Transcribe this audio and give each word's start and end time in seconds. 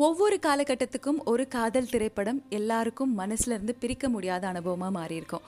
ஒவ்வொரு 0.00 0.36
காலகட்டத்துக்கும் 0.44 1.18
ஒரு 1.30 1.44
காதல் 1.54 1.88
திரைப்படம் 1.90 2.38
எல்லாருக்கும் 2.58 3.10
மனசுலேருந்து 3.18 3.72
பிரிக்க 3.80 4.06
முடியாத 4.12 4.44
அனுபவமாக 4.52 4.92
மாறியிருக்கும். 4.96 5.42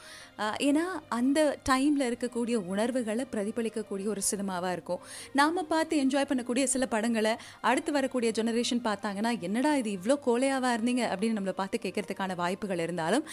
ஏன்னா 0.67 0.83
அந்த 1.19 1.39
டைமில் 1.69 2.05
இருக்கக்கூடிய 2.09 2.57
உணர்வுகளை 2.73 3.25
பிரதிபலிக்கக்கூடிய 3.35 4.07
ஒரு 4.15 4.23
சினிமாவாக 4.31 4.73
இருக்கும். 4.77 5.01
நாம் 5.41 5.61
பார்த்து 5.71 6.01
என்ஜாய் 6.03 6.29
பண்ணக்கூடிய 6.31 6.65
சில 6.73 6.87
படங்களை 6.95 7.33
அடுத்து 7.71 7.95
வரக்கூடிய 7.97 8.33
ஜெனரேஷன் 8.39 8.83
பார்த்தாங்கன்னா 8.89 9.33
என்னடா 9.49 9.73
இது 9.83 9.91
இவ்வளோ 9.99 10.17
கோலையாவாக 10.27 10.75
இருந்தீங்க? 10.77 11.03
அப்படின்னு 11.13 11.39
நம்மளை 11.39 11.55
பார்த்து 11.61 11.83
கேட்கறதுக்கான 11.87 12.37
வாய்ப்புகள் 12.43 12.83
இருந்தாலும் 12.87 13.25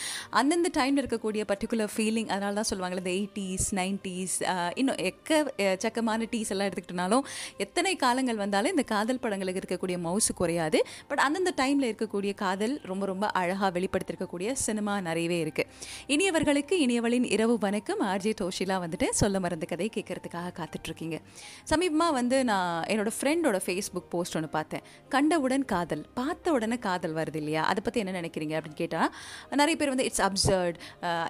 அந்தந்த 0.42 0.72
டைமில் 0.80 1.04
இருக்கக்கூடிய 1.04 1.44
பர்டிகுலர் 1.52 1.94
ஃபீலிங் 1.96 2.32
அதனால 2.36 2.54
தான் 2.62 2.70
சொல்லுவாங்கள்ல 2.72 3.06
இந்த 3.06 3.14
எயிட்டிஸ் 3.18 3.68
நைன்ட்டீஸ் 3.82 4.38
இன்னும் 4.80 5.02
எக்க 5.12 5.44
சக்கமான 5.86 6.30
டீஸ் 6.36 6.54
எல்லாம் 6.56 6.70
எடுத்துக்கிட்டனாலும் 6.70 7.28
எத்தனை 7.68 7.96
காலங்கள் 8.08 8.42
வந்தாலும் 8.46 8.76
இந்த 8.78 8.88
காதல் 8.96 9.24
படங்களுக்கு 9.28 9.64
இருக்கக்கூடிய 9.64 10.00
மவுசு 10.08 10.32
குறையாது. 10.42 10.82
பட் 11.10 11.22
அந்தந்த 11.26 11.54
டைமில் 11.62 11.88
இருக்கக்கூடிய 11.90 12.34
காதல் 12.44 12.76
ரொம்ப 12.92 13.06
ரொம்ப 13.12 13.26
அழகாக 13.42 13.72
வெளிப்படுத்திருக்கக்கூடிய 13.80 14.52
சினிமா 14.66 14.96
நிறையவே 15.08 15.38
இருக்குது 15.44 15.68
இனியவர்களுக்கு 16.14 16.76
இனியவளின் 16.86 17.28
இரவு 17.36 17.58
வணக்கம். 17.66 18.02
ஆர்ஜே 18.12 18.34
டோஷிலா 18.42 18.78
வந்துட்டு 18.86 19.10
சொல்ல 19.22 19.40
மறந்த 19.46 19.66
கதை 19.72 19.90
கேட்கறதுக்காக 19.98 20.52
காத்துட்ருக்கீங்க. 20.60 21.18
சமீபமாக 21.72 22.12
வந்து 22.20 22.38
நான் 22.52 22.84
என்னோட 22.94 23.12
ஃப்ரெண்டோட 23.18 23.60
ஃபேஸ்புக் 23.66 24.10
போஸ்ட் 24.14 24.36
ஒன்று 24.40 24.50
பார்த்தேன். 24.58 24.84
கண்டவுடன் 25.16 25.66
காதல் 25.74 26.04
பார்த்த 26.20 26.54
உடனே 26.58 26.78
காதல் 26.88 27.16
வருது 27.20 27.40
இல்லையா? 27.42 27.64
அதை 27.72 27.82
பற்றி 27.86 28.02
என்ன 28.04 28.16
நினைக்கிறீங்க 28.20 28.56
அப்படின்னு 28.60 28.80
கேட்டால் 28.84 29.10
நிறைய 29.62 29.76
பேர் 29.82 29.94
வந்து 29.94 30.08
இட்ஸ் 30.10 30.24
அப்சர்ட் 30.28 30.78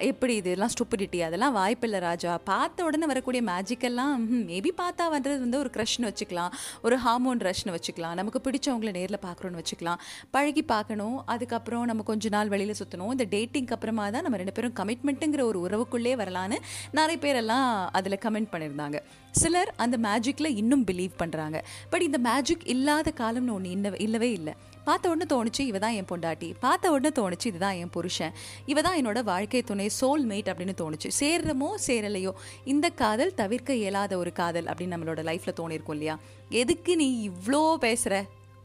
எப்படி 0.09 0.35
இது? 0.41 0.51
எல்லாம் 0.57 0.73
ஸ்டூப்பிடிட்டி 0.75 1.21
அதெல்லாம் 1.27 1.55
வாய்ப்பில்லை 1.59 2.01
ராஜா. 2.07 2.33
பார்த்த 2.51 2.83
உடனே 2.89 3.09
வரக்கூடிய 3.13 3.43
மேஜிக்கெல்லாம் 3.51 4.25
மேபி 4.51 4.73
பார்த்தா 4.81 5.07
வந்தது 5.15 5.37
வந்து 5.45 5.59
ஒரு 5.63 5.71
க்ரஷ்னு 5.77 6.09
வச்சுக்கலாம். 6.11 6.51
ஒரு 6.85 6.97
ஹார்மோன் 7.05 7.43
ரஷ்னு 7.49 7.75
வச்சுக்கலாம். 7.77 8.15
நமக்கு 8.21 8.41
பிடிச்சவங்களை 8.47 8.93
நேரில் 8.99 9.23
பார்க்குறோன்னு 9.27 9.60
வச்சுக்கலாம். 9.61 10.01
பழகி 10.35 10.65
பார்க்கணும். 10.73 11.17
அதுக்கப்புறம் 11.35 11.85
நம்ம 11.91 12.07
கொஞ்ச 12.11 12.29
நாள் 12.37 12.51
வெளியில் 12.55 12.79
சுற்றணும் 12.81 13.13
இந்த 13.15 13.27
டேட்டிங்க்கு 13.35 13.75
அப்புறமா 13.77 14.05
தான் 14.15 14.25
நம்ம 14.27 14.41
ரெண்டு 14.43 14.55
பேரும் 14.59 14.77
கமிட்மெண்ட்டுங்கிற 14.81 15.43
ஒரு 15.51 15.59
உறவுக்குள்ளே 15.67 16.15
வரலான்னு 16.23 16.59
நிறைய 16.99 17.17
பேரெல்லாம் 17.25 17.67
அதில் 17.99 18.21
கமெண்ட் 18.25 18.51
பண்ணியிருந்தாங்க. 18.53 18.99
சிலர் 19.41 19.69
அந்த 19.83 19.95
மேஜிக்கில் 20.07 20.55
இன்னும் 20.61 20.85
பிலீவ் 20.89 21.13
பண்ணுறாங்க 21.21 21.57
பட் 21.91 22.03
இந்த 22.07 22.19
மேஜிக் 22.29 22.65
இல்லாத 22.73 23.13
காலம்னு 23.21 23.53
ஒன்று 23.57 23.69
இன்ன 23.75 23.91
இல்லவே 24.05 24.29
இல்லை. 24.39 24.53
பார்த்த 24.87 25.09
உடனே 25.11 25.25
தோணுச்சு 25.33 25.63
இவ 25.69 25.79
தான் 25.83 25.95
என் 25.97 26.07
பொண்டாட்டி. 26.11 26.47
பார்த்த 26.63 26.91
உடனே 26.93 27.11
தோணுச்சு 27.19 27.47
இதுதான் 27.51 27.77
என் 27.81 27.91
புருஷன். 27.95 28.33
இவ 28.71 28.81
தான் 28.87 28.97
என்னோட 29.01 29.19
வாழ்க்கை 29.23 29.61
துணை 29.69 29.87
சோல் 29.99 30.23
மேட் 30.31 30.49
அப்படின்னு 30.51 30.75
தோணுச்சு. 30.81 31.09
சேர்றமோ 31.19 31.69
சேரலையோ 31.87 32.31
இந்த 32.73 32.89
காதல் 33.01 33.33
தவிர்க்க 33.41 33.81
இயலாத 33.81 34.17
ஒரு 34.21 34.33
காதல் 34.41 34.69
அப்படின்னு 34.71 34.95
நம்மளோட 34.95 35.23
லைஃப்பில் 35.29 35.59
தோணியிருக்கும் 35.61 35.97
இல்லையா? 35.97 36.15
எதுக்கு 36.61 36.95
நீ 37.01 37.09
இவ்வளோ 37.29 37.63
பேசுகிற 37.85 38.23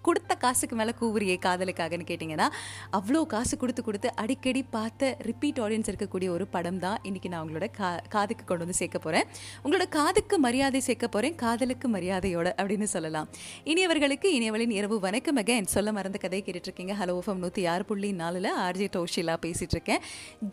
கொடுத்த 0.09 0.33
காசுக்கு 0.45 0.77
மேலே 0.81 0.95
கூவுறியே 1.01 1.39
காதலுக்காகன்னு 1.47 2.09
கேட்டிங்கன்னா 2.11 2.49
அவ்வளோ 2.99 3.23
காசு 3.35 3.55
கொடுத்து 3.62 3.83
கொடுத்து 3.89 4.09
அடிக்கடி 4.23 4.62
பார்த்த 4.77 5.12
ரிப்பீட் 5.29 5.61
ஆடியன்ஸ் 5.65 5.91
இருக்கக்கூடிய 5.93 6.29
ஒரு 6.37 6.47
படம் 6.55 6.81
தான் 6.85 6.99
இன்றைக்கி 7.09 7.29
நான் 7.33 7.43
உங்களோட 7.45 7.67
கா 7.79 7.89
காதுக்கு 8.15 8.45
கொண்டு 8.45 8.65
வந்து 8.65 8.79
சேர்க்க 8.81 8.99
போகிறேன் 8.99 9.27
உங்களோட 9.65 9.84
காதுக்கு 9.97 10.37
மரியாதை 10.47 10.81
சேர்க்க 10.89 11.07
போகிறேன் 11.15 11.37
காதலுக்கு 11.43 11.87
மரியாதையோட 11.95 12.49
அப்படின்னு 12.61 12.89
சொல்லலாம். 12.95 13.29
இனியவர்களுக்கு 13.73 14.29
இனியவளின் 14.37 14.75
இரவு 14.79 14.97
வணக்கம் 15.07 15.39
அகைன் 15.43 15.69
சொல்ல 15.75 15.93
மறந்த 15.97 16.19
கதை 16.25 16.41
கேட்டுட்ருக்கீங்க. 16.47 16.95
ஹலோ 17.01 17.15
ஃபம் 17.27 17.41
நூற்றி 17.45 17.62
ஆறு 17.73 17.84
புள்ளி 17.91 18.11
நாலில் 18.21 18.51
ஆர்ஜே 18.67 18.89
டோஷிலா 18.97 19.34
பேசிகிட்டு 19.45 19.77
இருக்கேன் 19.77 20.03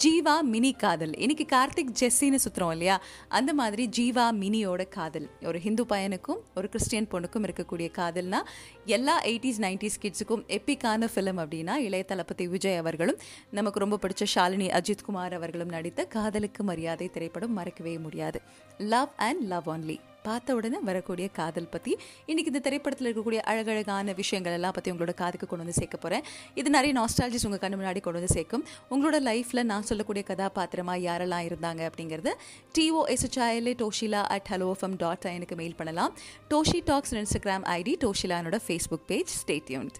ஜீவா 0.03 0.35
மினி 0.53 0.71
காதல். 0.83 1.13
இன்றைக்கி 1.25 1.45
கார்த்திக் 1.55 1.93
ஜெஸ்ஸின்னு 2.01 2.39
சுற்றுறோம் 2.45 2.73
இல்லையா? 2.75 2.97
அந்த 3.39 3.53
மாதிரி 3.61 3.85
ஜீவா 3.99 4.25
மினியோட 4.43 4.81
காதல். 4.97 5.27
ஒரு 5.49 5.59
ஹிந்து 5.65 5.85
பையனுக்கும் 5.93 6.41
ஒரு 6.55 6.69
கிறிஸ்டியன் 6.73 7.09
பொண்ணுக்கும் 7.13 7.45
இருக்கக்கூடிய 7.47 7.89
காதல்னா 7.99 8.41
எல்லா 8.85 9.23
எயிட்டிஸ் 9.23 9.59
நைன்டிஸ் 9.59 10.01
கிட்ஸுக்கும் 10.01 10.43
எப்பிக்கான 10.47 11.07
ஃபிலிம் 11.15 11.39
அப்படின்னா 11.39 11.75
இளைய 11.75 12.03
தளபதி 12.03 12.47
விஜய் 12.47 12.75
அவர்களும் 12.75 13.17
நமக்கு 13.51 13.79
ரொம்ப 13.79 13.99
பிடிச்ச 14.01 14.25
ஷாலினி 14.35 14.79
அஜித் 14.79 15.03
குமார் 15.05 15.33
அவர்களும் 15.33 15.69
நடித்த 15.69 16.05
காதலுக்கு 16.05 16.63
மரியாதை 16.63 17.09
திரைப்படம் 17.09 17.53
மறக்கவே 17.53 17.97
முடியாது. 17.97 18.41
லவ் 18.77 19.09
அண்ட் 19.15 19.43
லவ் 19.43 19.67
ஒன்லி 19.67 19.99
பார்த்த 20.27 20.55
உடனே 20.57 20.79
வரக்கூடிய 20.89 21.27
காதல் 21.39 21.69
பற்றி 21.73 21.93
இன்றைக்கி 22.31 22.49
இந்த 22.51 22.61
திரைப்படத்தில் 22.67 23.07
இருக்கக்கூடிய 23.07 23.39
அழகழகான 23.51 24.13
விஷயங்கள் 24.21 24.55
எல்லாம் 24.57 24.75
பற்றி 24.75 24.91
உங்களோட 24.91 25.13
காதுக்கு 25.21 25.47
கொண்டு 25.47 25.65
வந்து 25.65 25.79
சேர்க்க 25.79 25.97
போகிறேன் 25.97 26.23
இது 26.59 26.69
நிறைய 26.77 26.93
நாஸ்டாலஜிஸ் 26.99 27.45
உங்கள் 27.49 27.63
கண்ணு 27.63 27.79
முன்னாடி 27.81 28.01
கொண்டு 28.05 28.19
வந்து 28.19 28.35
சேர்க்கும். 28.37 28.63
உங்களோட 28.93 29.19
லைஃப்பில் 29.29 29.63
நான் 29.71 29.87
சொல்லக்கூடிய 29.89 30.25
கதாபாத்திரமாக 30.31 31.05
யாரெல்லாம் 31.07 31.47
இருந்தாங்க 31.49 31.81
அப்படிங்கிறது 31.89 32.33
T O 32.77 33.03
S H I L A 33.15 33.75
Toshila 33.83 34.23
at 34.37 34.49
Hello 34.51 34.69
FM 34.75 34.97
dot 35.03 35.31
எனக்கு 35.37 35.57
மெயில் 35.63 35.77
பண்ணலாம். 35.81 36.13
டோஷி 36.53 36.81
டாக்ஸ் 36.91 37.15
இன்ஸ்டாகிராம் 37.23 37.67
ஐடி 37.79 37.95
டோஷிலானோட 38.05 38.59
ஃபேஸ்புக் 38.67 39.07
பேஜ் 39.13 39.33
ஸ்டேட்யூன்ட் 39.43 39.99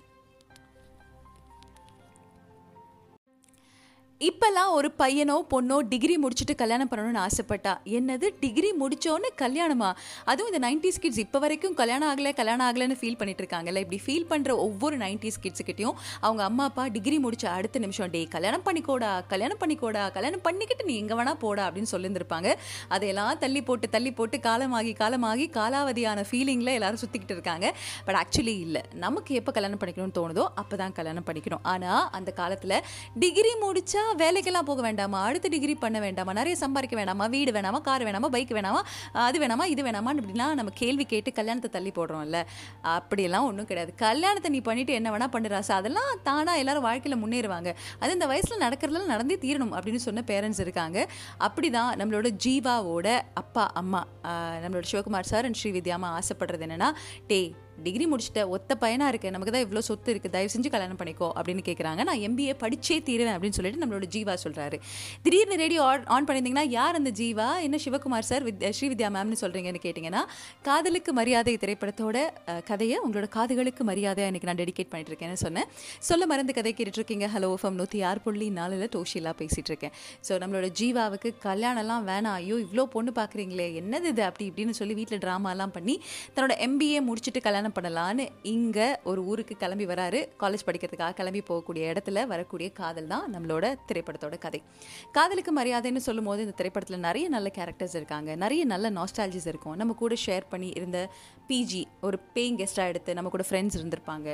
இப்போல்லாம் 4.28 4.72
ஒரு 4.78 4.90
பையனோ 5.00 5.36
பொண்ணோ 5.52 5.78
டிகிரி 5.92 6.16
முடிச்சுட்டு 6.24 6.54
கல்யாணம் 6.60 6.90
பண்ணணும்னு 6.90 7.22
ஆசைப்பட்டா. 7.24 7.72
என்னது? 7.98 8.28
டிகிரி 8.44 8.70
முடித்தோன்னு 8.82 9.30
கல்யாணமா? 9.42 9.90
அதுவும் 10.32 10.50
இந்த 10.52 10.60
நைன்டிஸ் 10.66 11.00
கிட்ஸ் 11.04 11.22
இப்போ 11.24 11.40
வரைக்கும் 11.44 11.76
கல்யாணம் 11.80 12.10
ஆகலை 12.10 12.32
கல்யாணம் 12.40 12.66
ஆகலைன்னு 12.68 12.98
ஃபீல் 13.00 13.18
பண்ணிட்டு 13.22 13.42
இருக்காங்கல்ல? 13.44 13.82
இப்படி 13.86 14.00
ஃபீல் 14.06 14.28
பண்ணுற 14.32 14.52
ஒவ்வொரு 14.66 14.98
நைன்டிஸ் 15.04 15.40
கிட்ஸுக்கிட்டையும் 15.46 15.98
அவங்க 16.26 16.44
அம்மா 16.50 16.66
அப்பா 16.70 16.86
டிகிரி 16.98 17.18
முடிச்ச 17.26 17.48
அடுத்த 17.56 17.82
நிமிஷம் 17.86 18.12
டே 18.16 18.22
கல்யாணம் 18.36 18.66
பண்ணிக்கோடா 18.68 19.12
கல்யாணம் 19.34 19.62
பண்ணிக்கோடா 19.64 20.04
கல்யாணம் 20.18 20.44
பண்ணிக்கிட்டு 20.48 20.86
நீ 20.92 20.96
எங்கே 21.04 21.18
வேணா 21.22 21.34
போடா 21.46 21.66
அப்படின்னு 21.70 21.92
சொல்லியிருந்திருப்பாங்க. 21.94 22.52
அதையெல்லாம் 22.98 23.34
தள்ளி 23.44 23.64
போட்டு 23.72 23.90
தள்ளி 23.98 24.14
போட்டு 24.22 24.40
காலமாகி 24.48 24.94
காலமாகி 25.02 25.48
காலாவதியான 25.60 26.26
ஃபீலிங்கில் 26.32 26.76
எல்லாரும் 26.78 27.02
சுற்றிக்கிட்டு 27.04 27.38
இருக்காங்க. 27.38 27.66
பட் 28.06 28.20
ஆக்சுவலி 28.22 28.56
இல்லை. 28.68 28.84
நமக்கு 29.06 29.34
எப்போ 29.42 29.54
கல்யாணம் 29.60 29.84
பண்ணிக்கணும்னு 29.84 30.18
தோணுதோ 30.22 30.46
அப்போ 30.64 30.76
தான் 30.84 30.98
கல்யாணம் 31.02 31.28
பண்ணிக்கணும். 31.30 31.66
ஆனால் 31.76 32.08
அந்த 32.20 32.32
காலத்தில் 32.42 32.78
டிகிரி 33.26 33.54
முடிச்சா 33.66 34.06
வேலைக்கெல்லாம் 34.18 34.70
போக 34.72 34.82
வேண்டாமா? 34.82 35.24
அடுத்த 35.24 35.48
டிகிரி 35.48 35.76
பண்ண 35.76 36.00
வேண்டாமா? 36.00 36.34
நிறைய 36.34 36.56
சம்பாதிக்க 36.56 36.96
வேண்டாமா 36.96 37.26
வீடு 37.26 37.52
வேணாமா? 37.52 37.82
கார் 37.82 38.04
வேணாமா? 38.04 38.28
பைக் 38.28 38.52
வேணாமா? 38.52 38.82
அது 39.12 39.40
வேணாமா? 39.40 39.66
இது 39.66 39.84
வேணாமான்னு 39.84 40.22
இப்படிலாம் 40.24 40.54
நம்ம 40.60 40.74
கேள்வி 40.74 41.06
கேட்டு 41.06 41.32
கல்யாணத்தை 41.32 41.72
தள்ளி 41.72 41.92
போடுறோம்ல. 41.96 42.44
அப்படியெல்லாம் 42.82 43.46
ஒன்றும் 43.46 43.66
கிடையாது. 43.66 43.94
கல்யாணத்தை 43.96 44.52
நீ 44.52 44.60
பண்ணிட்டு 44.60 44.94
என்ன 44.94 45.12
வேணா 45.18 45.60
சார் 45.60 45.78
அதெல்லாம் 45.78 46.12
தானாக 46.24 46.58
எல்லாரும் 46.58 46.84
வாழ்க்கையில் 46.84 47.22
முன்னேறுவாங்க. 47.24 47.76
அது 48.00 48.14
இந்த 48.14 48.26
வயசில் 48.26 48.60
நடக்கிறதெல்லாம் 48.60 49.14
நடந்தே 49.14 49.36
தீரணும் 49.36 49.76
அப்படின்னு 49.78 50.06
சொன்ன 50.08 50.24
பேரண்ட்ஸ் 50.28 50.60
இருக்காங்க. 50.60 51.08
அப்படி 51.38 51.70
தான் 51.70 51.98
நம்மளோட 51.98 52.30
ஜீவாவோட 52.46 53.22
அப்பா 53.34 53.66
அம்மா 53.74 54.08
நம்மளோட 54.64 54.84
சிவகுமார் 54.92 55.32
சார் 55.32 55.46
அண்ட் 55.46 55.60
ஸ்ரீவித்யாமா 55.64 56.10
ஆசைப்படுறது 56.20 56.66
என்னென்னா 56.68 56.92
டே 57.28 57.56
டிகிரி 57.86 58.06
முடிச்சுட்ட 58.12 58.42
ஒத்த 58.56 58.72
பையனாக 58.84 59.12
இருக்கு 59.12 59.34
நமக்கு 59.36 59.54
தான் 59.56 59.66
இவ்வளோ 59.66 59.82
சொத்து 59.90 60.12
இருக்குது 60.14 60.34
தயவு 60.36 60.52
செஞ்சு 60.56 60.70
கல்யாணம் 60.76 61.00
பண்ணிக்கோ 61.00 61.30
அப்படின்னு 61.38 61.64
கேட்குறாங்க 61.70 62.04
நான் 62.10 62.22
எம்பிஏ 62.28 62.54
படிச்சே 62.64 62.98
தீருவேன் 63.08 63.36
அப்படின்னு 63.36 63.58
சொல்லிட்டு 63.58 63.82
நம்மளோட 63.84 64.08
ஜீவா 64.16 64.34
சொல்கிறாரு 64.44 64.78
திடீர்னு 65.26 65.58
ரேடியோ 65.64 65.82
ஆன் 65.92 66.06
ஆன் 66.16 66.28
பண்ணியிருந்தீங்கன்னா 66.28 66.66
யார் 66.78 67.00
அந்த 67.00 67.12
ஜீவா? 67.22 67.48
என்ன 67.68 67.78
சிவகுமார் 67.86 68.28
சார் 68.30 68.44
வித் 68.48 68.64
ஸ்ரீவித்யா 68.78 69.10
மேம்னு 69.16 69.40
சொல்கிறீங்கன்னு 69.44 69.82
கேட்டிங்கன்னா 69.86 70.22
காதலுக்கு 70.68 71.14
மரியாதை 71.20 71.56
திரைப்படத்தோட 71.64 72.18
கதையை 72.70 72.98
உங்களோட 73.06 73.30
காதுகளுக்கு 73.38 73.84
மரியாதை 73.92 74.28
இன்னைக்கு 74.30 74.50
நான் 74.50 74.62
டெடிகேட் 74.62 74.92
பண்ணிட்டு 74.92 75.14
இருக்கேன்னு 75.14 75.40
சொன்னேன். 75.46 75.68
சொல்ல 76.10 76.26
மறந்து 76.34 76.54
கதை 76.60 76.74
கேட்டுட்ருக்கீங்க 76.78 77.28
ஹலோ 77.36 77.52
ஃபம் 77.62 77.78
நூற்றி 77.82 78.02
ஆறு 78.10 78.22
புள்ளி 78.26 78.50
நாலில் 78.60 78.86
டோஷிலாக 78.96 79.36
பேசிகிட்டு 79.42 79.72
இருக்கேன் 79.74 79.94
ஸோ 80.28 80.40
நம்மளோட 80.44 80.70
ஜீவாவுக்கு 80.80 81.32
கல்யாணம்லாம் 81.48 82.06
வேணாம். 82.12 82.38
ஐயோ 82.42 82.56
இவ்வளோ 82.66 82.86
பொண்ணு 82.96 83.14
பார்க்குறீங்களே 83.20 83.68
என்னது 83.82 84.10
இது? 84.14 84.24
அப்படி 84.30 84.46
இப்படின்னு 84.52 84.76
சொல்லி 84.80 84.94
வீட்டில் 85.00 85.22
ட்ராமாலாம் 85.26 85.74
பண்ணி 85.78 85.98
தன்னோட 86.36 86.56
எம்பிஏ 86.68 87.02
முடிச்சுட்டு 87.10 87.42
கல்யாணம் 87.48 87.62
பண்ணலான்னு 87.78 88.26
இங்கே 88.54 88.88
ஒரு 89.12 89.22
ஊருக்கு 89.32 89.56
கிளம்பி 89.64 89.86
வராரு. 89.92 90.20
காலேஜ் 90.44 90.66
படிக்கிறதுக்காக 90.68 91.16
கிளம்பி 91.20 91.42
போகக்கூடிய 91.50 91.92
இடத்துல 91.94 92.26
வரக்கூடிய 92.34 92.70
காதல் 92.80 93.12
தான் 93.14 93.26
நம்மளோட 93.36 93.66
திரைப்படத்தோட 93.92 94.38
கதை. 94.46 94.62
காதலுக்கு 95.18 95.54
மரியாதைன்னு 95.60 96.06
சொல்லும் 96.08 96.30
போது 96.32 96.44
இந்த 96.46 96.56
திரைப்படத்தில் 96.62 97.06
நிறைய 97.08 97.28
நல்ல 97.36 97.52
கேரக்டர்ஸ் 97.60 97.98
இருக்காங்க. 98.00 98.36
நிறைய 98.46 98.64
நல்ல 98.74 98.92
நாஸ்டாலஜிஸ் 99.00 99.50
இருக்கும். 99.54 99.78
நம்ம 99.82 99.96
கூட 100.04 100.16
ஷேர் 100.26 100.52
பண்ணி 100.56 100.72
இருந்த 100.80 101.00
பிஜி 101.52 101.84
ஒரு 102.08 102.20
பேயிங் 102.36 102.60
கெஸ்ட்டாக 102.60 102.92
எடுத்து 102.94 103.18
நம்ம 103.20 103.32
கூட 103.36 103.46
ஃப்ரெண்ட்ஸ் 103.50 103.78
இருந்திருப்பாங்க. 103.80 104.30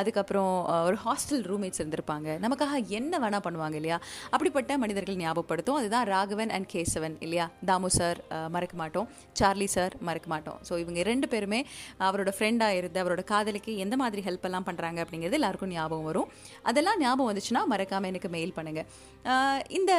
அதுக்கப்புறம் 0.00 0.52
ஒரு 0.88 0.96
ஹாஸ்டல் 1.04 1.42
ரூம்மேட்ஸ் 1.48 1.80
இருந்திருப்பாங்க. 1.80 2.28
நமக்காக 2.44 2.76
என்ன 2.98 3.18
வேணால் 3.24 3.42
பண்ணுவாங்க 3.46 3.76
இல்லையா? 3.80 3.98
அப்படிப்பட்ட 4.34 4.78
மனிதர்கள் 4.82 5.18
ஞாபகப்படுத்தும். 5.22 5.78
அதுதான் 5.80 6.06
ராகவன் 6.12 6.52
அண்ட் 6.56 6.68
கேசவன் 6.74 7.16
இல்லையா? 7.24 7.46
தாமு 7.70 7.88
சார் 7.96 8.18
மறக்க 8.54 8.76
மாட்டோம். 8.82 9.08
சார்லி 9.40 9.68
சார் 9.74 9.94
மறக்க 10.08 10.28
மாட்டோம். 10.34 10.58
ஸோ 10.68 10.72
இவங்க 10.84 11.02
ரெண்டு 11.10 11.28
பேருமே 11.32 11.60
அவரோட 12.06 12.32
ஃப்ரெண்டாக 12.36 12.71
இருந்து 12.80 13.02
அவரோட 13.02 13.22
காதலுக்கு 13.32 13.72
எந்த 13.84 13.96
மாதிரி 14.02 14.22
ஹெல்ப் 14.28 14.46
எல்லாம் 14.48 14.66
பண்ணுறாங்க 14.68 14.98
அப்படிங்கிறது 15.04 15.38
எல்லாருக்கும் 15.40 15.72
ஞாபகம் 15.76 16.08
வரும். 16.10 16.30
அதெல்லாம் 16.70 17.00
ஞாபகம் 17.04 17.30
வந்துச்சுன்னா 17.30 17.62
மறக்காமல் 17.72 18.10
எனக்கு 18.12 18.30
மெயில் 18.36 18.54
பண்ணுங்கள் 18.58 19.60
இந்த 19.78 19.92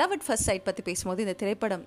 லவ் 0.00 0.14
அட் 0.16 0.26
ஃபர்ஸ்ட் 0.28 0.48
சைட் 0.50 0.68
பற்றி 0.68 0.84
பேசும்போது 0.90 1.24
இந்த 1.26 1.36
திரைப்படம் 1.42 1.84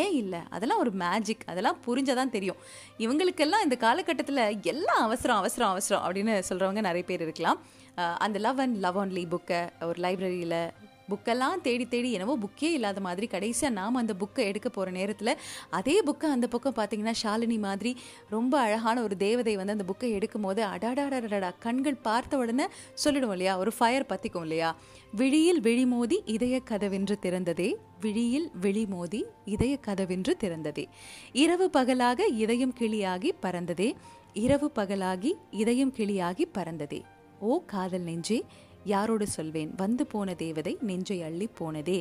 ஏன் 0.00 0.14
இல்லை? 0.20 0.40
அதெல்லாம் 0.56 0.82
ஒரு 0.82 0.92
மேஜிக் 1.02 1.42
அதெல்லாம் 1.52 1.80
புரிஞ்சதான் 1.86 2.34
தெரியும். 2.36 2.60
இவங்களுக்கெல்லாம் 3.04 3.64
இந்த 3.66 3.76
காலகட்டத்தில் 3.84 4.42
எல்லாம் 4.72 5.02
அவசரம் 5.08 5.40
அவசரம் 5.42 5.72
அவசரம் 5.74 6.04
அப்படின்னு 6.06 6.34
சொல்கிறவங்க 6.50 6.82
நிறைய 6.88 7.04
பேர் 7.10 7.24
இருக்கலாம். 7.26 7.60
அந்த 8.26 8.38
லவ் 8.46 8.60
அண்ட் 8.64 8.78
லவ் 8.84 8.98
ஒன்லி 9.02 9.24
புக்கை 9.34 9.60
ஒரு 9.88 9.98
லைப்ரரியில் 10.04 10.58
புக்கெல்லாம் 11.08 11.60
தேடி 11.62 11.86
தேடி 11.86 12.12
என்னவோ 12.12 12.36
புக்கே 12.36 12.64
இல்லாத 12.64 13.00
மாதிரி 13.00 13.26
கடைசியாக 13.26 13.74
நாம் 13.74 13.94
அந்த 13.94 14.14
புக்கை 14.18 14.38
எடுக்க 14.38 14.68
போகிற 14.68 14.92
நேரத்தில் 14.96 15.38
அதே 15.70 16.02
புக்கை 16.02 16.26
அந்த 16.26 16.48
பக்கம் 16.48 16.74
பார்த்தீங்கன்னா 16.74 17.14
ஷாலினி 17.22 17.58
மாதிரி 17.58 17.96
ரொம்ப 18.30 18.60
அழகான 18.60 19.02
ஒரு 19.02 19.16
தேவதை 19.16 19.56
வந்து 19.56 19.72
அந்த 19.72 19.84
புக்கை 19.92 20.10
எடுக்கும் 20.10 20.42
போது 20.42 20.64
அடாடாடா 20.64 21.52
கண்கள் 21.58 21.94
பார்த்த 21.94 22.36
உடனே 22.36 22.66
சொல்லிடுவோம் 22.94 23.36
இல்லையா? 23.36 23.58
ஒரு 23.58 23.72
ஃபயர் 23.78 24.06
பற்றிக்கும் 24.06 24.40
இல்லையா? 24.40 24.76
விழியில் 25.12 25.60
விழிமோதி 25.60 26.16
இதய 26.24 26.60
கதவென்று 26.60 27.18
திறந்ததே 27.22 27.74
விழியில் 28.00 28.50
விழிமோதி 28.62 29.22
இதய 29.44 29.76
கதவென்று 29.76 30.36
திறந்ததே. 30.40 30.84
இரவு 31.32 31.70
பகலாக 31.70 32.26
இதயம் 32.26 32.74
கிளியாகி 32.78 33.30
பறந்ததே 33.42 33.94
இரவு 34.32 34.70
பகலாகி 34.74 35.32
இதயம் 35.50 35.92
கிளியாகி 35.92 36.44
பறந்ததே. 36.54 37.02
ஓ 37.40 37.62
காதல் 37.66 38.00
நெஞ்சே 38.00 38.44
யாரோடு 38.92 39.26
சொல்வேன்? 39.36 39.70
வந்து 39.82 40.04
போன 40.14 40.34
தேவதை 40.44 40.72
நெஞ்சை 40.88 41.18
அள்ளி 41.28 41.48
போனதே. 41.60 41.98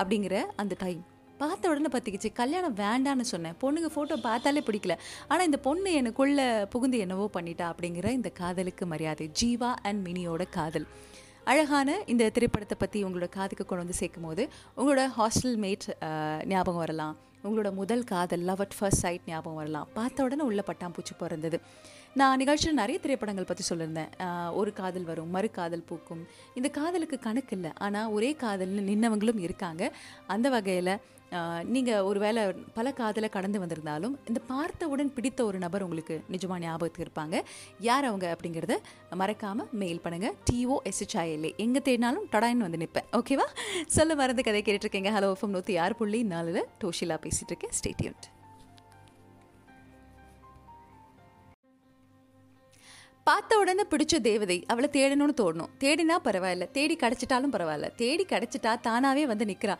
அப்படிங்கிற 0.00 0.36
அந்த 0.62 0.76
டைம் 0.84 1.02
பார்த்த 1.42 1.70
உடனே 1.70 1.88
பார்த்துக்கிச்சு 1.92 2.28
கல்யாணம் 2.40 2.76
வேண்டான்னு 2.82 3.24
சொன்னேன். 3.30 3.56
பொண்ணுங்க 3.62 3.88
ஃபோட்டோ 3.94 4.16
பார்த்தாலே 4.26 4.60
பிடிக்கல. 4.68 4.94
ஆனால் 5.30 5.46
இந்த 5.48 5.58
பொண்ணு 5.66 5.92
எனக்குள்ள 6.00 6.40
புகுந்து 6.74 6.98
என்னவோ 7.04 7.26
பண்ணிட்டா 7.36 7.66
அப்படிங்கிற 7.72 8.10
இந்த 8.18 8.30
காதலுக்கு 8.40 8.86
மரியாதை. 8.92 9.26
ஜீவா 9.42 9.70
அண்ட் 9.88 10.02
மினியோட 10.08 10.44
காதல். 10.58 10.86
அழகான 11.52 11.96
இந்த 12.12 12.30
திரைப்படத்தை 12.36 12.76
பற்றி 12.82 12.98
உங்களோட 13.06 13.26
காதுக்கு 13.36 13.64
கொண்டு 13.64 13.84
வந்து 13.84 14.00
சேர்க்கும் 14.00 14.26
போது 14.28 14.42
உங்களோட 14.78 15.02
ஹாஸ்டல் 15.18 15.58
மேட் 15.64 15.86
ஞாபகம் 16.52 16.82
வரலாம். 16.84 17.16
உங்களோட 17.48 17.70
முதல் 17.78 18.04
காதல் 18.10 18.44
லவ் 18.48 18.62
அட் 18.64 18.76
ஃபர்ஸ்ட் 18.76 19.02
சைட் 19.04 19.26
ஞாபகம் 19.30 19.58
வரலாம். 19.60 19.88
பார்த்த 19.96 20.24
உடனே 20.26 20.44
உள்ள 20.50 20.60
பட்டாம்பூச்சி 20.68 21.14
பிறந்தது. 21.22 21.58
நான் 22.20 22.40
நிகழ்ச்சியில் 22.42 22.78
நிறைய 22.80 22.98
திரைப்படங்கள் 23.04 23.48
பற்றி 23.48 23.64
சொல்லியிருந்தேன். 23.68 24.12
ஒரு 24.60 24.70
காதல் 24.80 25.08
வரும் 25.10 25.32
மறு 25.36 25.48
காதல் 25.58 25.84
பூக்கும். 25.88 26.22
இந்த 26.58 26.68
காதலுக்கு 26.78 27.16
கணக்கு 27.26 27.54
இல்லை. 27.56 27.72
ஆனால் 27.86 28.12
ஒரே 28.16 28.30
காதல்னு 28.44 28.84
நின்னவங்களும் 28.90 29.42
இருக்காங்க. 29.46 29.82
அந்த 30.34 30.48
வகையில் 30.56 30.94
நீங்கள் 31.74 32.00
ஒரு 32.00 32.20
வேளை 32.20 32.42
பல 32.74 32.92
காதலை 32.92 33.28
கடந்து 33.28 33.58
வந்திருந்தாலும் 33.62 34.18
இந்த 34.28 34.40
பார்த்தவுடன் 34.48 35.12
பிடித்த 35.12 35.44
ஒரு 35.44 35.58
நபர் 35.58 35.82
உங்களுக்கு 35.82 36.22
நிஜமாக 36.30 36.58
ஞாபகத்துக்கு 36.58 37.06
இருப்பாங்க. 37.06 37.36
யார் 37.80 38.04
அவங்க 38.04 38.36
அப்படிங்கிறத 38.36 38.76
மறக்காமல் 39.22 39.68
மெயில் 39.72 40.02
பண்ணுங்கள் 40.04 40.36
டிஓ 40.50 40.76
எஸ்ஹெச்ஐஎல்ஏ 40.90 41.52
எங்கே 41.56 41.82
தேடினாலும் 41.88 42.28
டடாயின்னு 42.34 42.66
வந்து 42.68 42.82
நிற்பேன் 42.84 43.10
ஓகேவா 43.20 43.48
சொல்ல 43.96 44.14
மறந்து 44.14 44.42
கதை 44.42 44.62
கேட்டுட்ருக்கீங்க 44.62 45.12
ஹலோ 45.16 45.30
எஃப்எம் 45.36 45.54
நூற்றி 45.56 45.76
ஆறு 45.76 45.96
புள்ளி 45.96 46.22
நாலில் 46.34 46.62
டோஷிலா 46.84 47.18
பேசிகிட்டு 47.26 47.52
இருக்கேன். 47.54 47.74
ஸ்டேட்யூன்ட் 47.80 48.26
பார்த்த 53.28 53.58
உடனே 53.58 53.84
பிடிச்ச 53.90 54.14
தேவதை 54.26 54.56
அவளை 54.72 54.88
தேடணும்னு 54.96 55.34
தோணும். 55.40 55.70
தேடினா 55.82 56.16
பரவாயில்ல 56.24 56.64
தேடி 56.76 56.94
கிடச்சிட்டாலும் 57.02 57.52
பரவாயில்ல. 57.54 57.88
தேடி 58.00 58.24
கிடச்சிட்டா 58.32 58.72
தானாகவே 58.86 59.22
வந்து 59.30 59.44
நிற்கிறா 59.50 59.74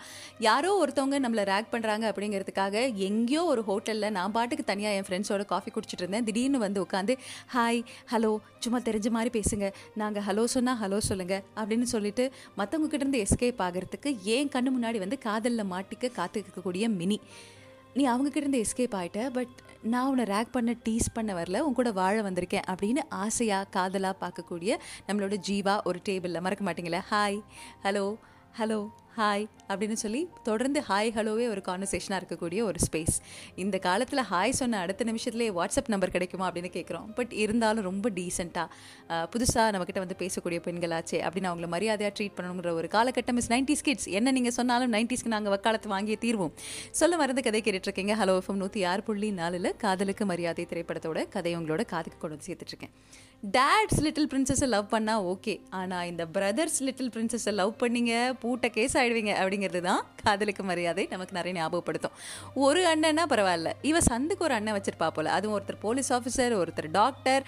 யாரோ 0.47 0.71
ஒருத்தவங்க 0.83 1.19
நம்மளை 1.25 1.43
ரேக் 1.51 1.69
பண்ணுறாங்க 1.73 2.05
அப்படிங்கிறதுக்காக 2.11 2.75
எங்கேயோ 3.09 3.43
ஒரு 3.53 3.63
ஹோட்டலில் 3.69 4.15
நான் 4.17 4.35
பாட்டுக்கு 4.37 4.65
தனியாக 4.71 4.99
என் 4.99 5.07
ஃப்ரெண்ட்ஸோட 5.09 5.45
காஃபி 5.53 5.73
குடிச்சிட்டு 5.75 6.05
இருந்தேன். 6.05 6.27
திடீர்னு 6.29 6.61
வந்து 6.67 6.81
உட்காந்து 6.85 7.17
ஹாய் 7.57 7.81
ஹலோ 8.13 8.31
சும்மா 8.67 8.81
தெரிஞ்ச 8.89 9.11
மாதிரி 9.17 9.33
பேசுங்க. 9.39 9.69
நாங்கள் 10.03 10.27
ஹலோ 10.29 10.45
சொன்னால் 10.55 10.81
ஹலோ 10.85 11.01
சொல்லுங்கள் 11.11 11.45
அப்படின்னு 11.57 11.89
சொல்லிட்டு 11.95 12.27
மற்றவங்க 12.61 12.91
கிட்டேருந்து 12.95 13.23
எஸ்கேப் 13.27 13.63
ஆகிறதுக்கு 13.67 14.13
ஏன் 14.37 14.53
கண்ணு 14.57 14.73
முன்னாடி 14.79 15.01
வந்து 15.05 15.19
காதலில் 15.27 15.71
மாட்டிக்க 15.75 16.15
காத்துக்கக்கூடிய 16.21 16.89
மினி. 17.01 17.19
நீ 17.95 18.09
அவங்கக்கிட்ட 18.09 18.37
இருந்து 18.37 18.65
எஸ்கேப் 18.65 18.95
ஆகிட்ட 18.95 19.31
பட் 19.33 19.53
நான் 19.83 20.09
உன்னை 20.09 20.25
ரேக் 20.25 20.53
பண்ண 20.53 20.73
டீஸ் 20.85 21.09
பண்ண 21.13 21.35
வரல 21.35 21.59
உன் 21.59 21.73
கூட 21.73 21.91
வாழ 21.93 22.23
வந்திருக்கேன் 22.23 22.67
அப்படின்னு 22.67 22.99
ஆசையாக 23.09 23.67
காதலாக 23.71 24.17
பார்க்கக்கூடிய 24.21 24.73
நம்மளோட 25.09 25.37
ஜீவா 25.49 25.83
ஒரு 25.85 26.01
டேபிளில் 26.09 26.41
மறக்க 26.41 26.65
மாட்டீங்களே? 26.65 27.01
ஹாய் 27.11 27.39
ஹலோ 27.83 28.05
ஹலோ 28.59 28.81
ஹாய் 29.15 29.45
அப்படின்னு 29.69 29.93
சொல்லி 29.93 30.29
தொடர்ந்து 30.43 30.81
ஹாய் 30.81 31.11
ஹலோவே 31.15 31.49
ஒரு 31.49 31.63
கான்வர்சேஷனாக 31.67 32.19
இருக்கக்கூடிய 32.21 32.63
ஒரு 32.63 32.79
ஸ்பேஸ் 32.87 33.17
இந்த 33.55 33.79
காலத்தில் 33.79 34.23
ஹாய் 34.31 34.51
சொன்ன 34.51 34.79
அடுத்த 34.79 35.05
நிமிஷத்துலேயே 35.05 35.51
வாட்ஸ்அப் 35.53 35.89
நம்பர் 35.89 36.11
கிடைக்குமா 36.11 36.51
அப்படின்னு 36.51 36.71
கேட்குறோம் 36.71 37.13
பட் 37.15 37.33
இருந்தாலும் 37.33 37.85
ரொம்ப 37.85 38.11
டீசெண்டாக 38.11 38.67
புதுசாக 39.33 39.71
நம்மக்கிட்ட 39.71 39.99
வந்து 39.99 40.17
பேசக்கூடிய 40.19 40.61
பெண்களாச்சே 40.65 41.21
அப்படின்னு 41.21 41.51
அவங்கள 41.51 41.67
மரியாதையாக 41.67 42.15
ட்ரீட் 42.19 42.37
பண்ணணுங்கிற 42.37 42.73
ஒரு 42.73 42.89
காலகட்டம் 42.93 43.37
இஸ் 43.37 43.51
நைன்டிஸ் 43.53 43.83
கிட்ஸ் 43.83 44.09
என்ன 44.09 44.33
நீங்கள் 44.33 44.53
சொன்னாலும் 44.53 44.93
நைன்டிஸ்க்கு 44.93 45.27
நாங்கள் 45.27 45.53
வக்காலத்து 45.53 45.89
வாங்கியே 45.89 46.19
தீர்வோம். 46.21 46.53
சொல்ல 46.91 47.17
மறந்து 47.17 47.43
கதை 47.43 47.63
கேட்டுட்ருக்கீங்க 47.63 48.17
ஹலோ 48.21 48.41
எஃப்எம் 48.41 48.57
நூற்றி 48.57 48.85
ஆறு 48.85 49.03
புள்ளி 49.03 49.31
நாலில் 49.31 49.77
காதலுக்கு 49.77 50.27
மரியாதை 50.27 50.67
திரைப்படத்தோட 50.71 51.29
கதை 51.29 51.57
உங்களோட 51.57 51.85
காதுக்கு 51.85 52.19
கொண்டு 52.19 52.37
வந்து 52.37 52.49
சேர்த்துட்ருக்கேன் 52.49 52.95
டேட்ஸ் 53.53 53.99
லிட்டில் 54.05 54.29
பிரின்சஸை 54.33 54.67
லவ் 54.75 54.87
பண்ணால் 54.93 55.23
ஓகே 55.31 55.55
ஆனால் 55.79 56.07
இந்த 56.11 56.25
பிரதர்ஸ் 56.35 56.79
லிட்டில் 56.87 57.11
பிரின்சஸை 57.15 57.53
லவ் 57.59 57.73
பண்ணீங்க 57.83 58.13
பூட்ட 58.43 58.69
கேஸ் 58.77 58.95
ஆகிடுவீங்க 59.01 59.33
அப்படிங்கிறது 59.41 59.81
தான் 59.87 60.01
காதலுக்கு 60.21 60.63
மரியாதை 60.69 61.03
நமக்கு 61.11 61.37
நிறைய 61.37 61.53
ஞாபகப்படுத்தும். 61.59 62.15
ஒரு 62.67 62.83
அண்ணன்னா 62.93 63.25
பரவாயில்ல. 63.33 63.71
இவ 63.91 63.99
சந்துக்கு 64.11 64.45
ஒரு 64.47 64.55
அண்ணன் 64.59 64.77
வச்சிருப்பா 64.77 65.09
போல. 65.17 65.33
அதுவும் 65.39 65.57
ஒருத்தர் 65.57 65.79
போலீஸ் 65.85 66.09
ஆஃபீஸர் 66.17 66.55
ஒருத்தர் 66.61 66.89
டாக்டர் 66.97 67.43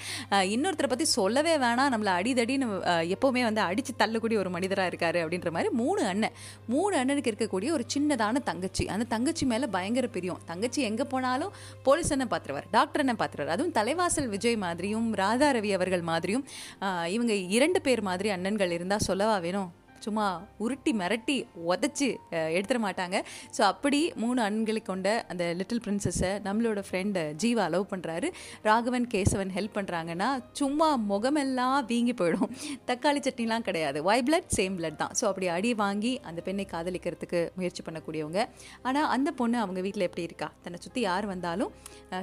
இன்னொருத்தரை 0.57 0.91
பற்றி 0.93 1.07
சொல்லவே 1.15 1.55
வேணாம். 1.65 1.91
நம்மளை 1.95 2.13
அடிதடின்னு 2.19 2.65
நம்ம 2.65 2.99
எப்போவுமே 3.15 3.45
வந்து 3.49 3.63
அடித்து 3.69 3.95
தள்ளக்கூடிய 4.03 4.41
ஒரு 4.43 4.53
மனிதராக 4.57 4.91
இருக்காரு 4.93 5.23
அப்படின்ற 5.25 5.53
மாதிரி 5.57 5.73
மூணு 5.83 6.05
அண்ணன். 6.13 6.37
மூணு 6.75 6.95
அண்ணனுக்கு 7.03 7.33
இருக்கக்கூடிய 7.35 7.73
ஒரு 7.79 7.87
சின்னதான 7.97 8.45
தங்கச்சி. 8.51 8.87
அந்த 8.97 9.09
தங்கச்சி 9.15 9.47
மேலே 9.55 9.69
பயங்கர 9.79 10.09
பிரியம். 10.19 10.43
தங்கச்சி 10.53 10.83
எங்கே 10.91 11.07
போனாலும் 11.15 11.55
போலீஸ் 11.89 12.13
அண்ணன் 12.17 12.33
பார்த்துருவார் 12.35 12.71
டாக்டர் 12.77 13.05
அண்ணன் 13.05 13.21
பார்த்துருவார் 13.25 13.55
அதுவும் 13.57 13.75
தலைவாசல் 13.81 14.31
விஜய் 14.37 14.61
மாதிரியும் 14.67 15.09
ராதா 15.23 15.51
ரவி 15.59 15.73
அவர் 15.79 15.85
அவர்கள் 15.87 16.09
மாதிரியும் 16.13 16.45
இவங்க 17.17 17.33
இரண்டு 17.57 17.81
பேர் 17.87 18.01
மாதிரி 18.09 18.29
அண்ணன்கள் 18.37 18.73
இருந்தால் 18.77 19.05
சொல்லவா 19.09 19.35
வேணும்? 19.45 19.69
சும்மா 20.07 20.27
உருட்டி 20.65 20.93
மிரட்டி 21.01 21.37
உதச்சி 21.73 22.09
எடுத்துட 22.57 22.79
மாட்டாங்க. 22.87 23.17
ஸோ 23.57 23.63
அப்படி 23.73 24.01
மூணு 24.23 24.41
அண்களை 24.49 24.83
கொண்ட 24.91 25.09
அந்த 25.33 25.45
லிட்டில் 25.61 25.83
பிரின்சஸை 25.87 26.33
நம்மளோட 26.47 26.81
ஃப்ரெண்டு 26.89 27.23
ஜீவா 27.43 27.67
லவ் 27.75 27.87
பண்ணுறாரு 27.93 28.31
ராகவன் 28.69 29.09
கேசவன் 29.15 29.53
ஹெல்ப் 29.57 29.77
பண்ணுறாங்கன்னா 29.79 30.31
சும்மா 30.61 30.89
முகமெல்லாம் 31.13 31.79
வீங்கி 31.93 32.15
போயிடும். 32.21 32.51
தக்காளி 32.91 33.21
சட்னிலாம் 33.27 33.67
கிடையாது. 33.69 33.99
ஒய் 34.11 34.25
பிளட் 34.29 34.51
சேம் 34.59 34.77
பிளட் 34.81 35.01
தான். 35.03 35.15
ஸோ 35.21 35.25
அப்படி 35.31 35.47
அடி 35.57 35.71
வாங்கி 35.83 36.13
அந்த 36.29 36.41
பெண்ணை 36.49 36.67
காதலிக்கிறதுக்கு 36.75 37.41
முயற்சி 37.59 37.83
பண்ணக்கூடியவங்க. 37.89 38.43
ஆனால் 38.89 39.09
அந்த 39.17 39.29
பொண்ணு 39.41 39.59
அவங்க 39.65 39.81
வீட்டில் 39.87 40.07
எப்படி 40.09 40.27
இருக்கா? 40.29 40.51
தன்னை 40.67 40.81
சுற்றி 40.85 41.03
யார் 41.09 41.27
வந்தாலும் 41.33 41.73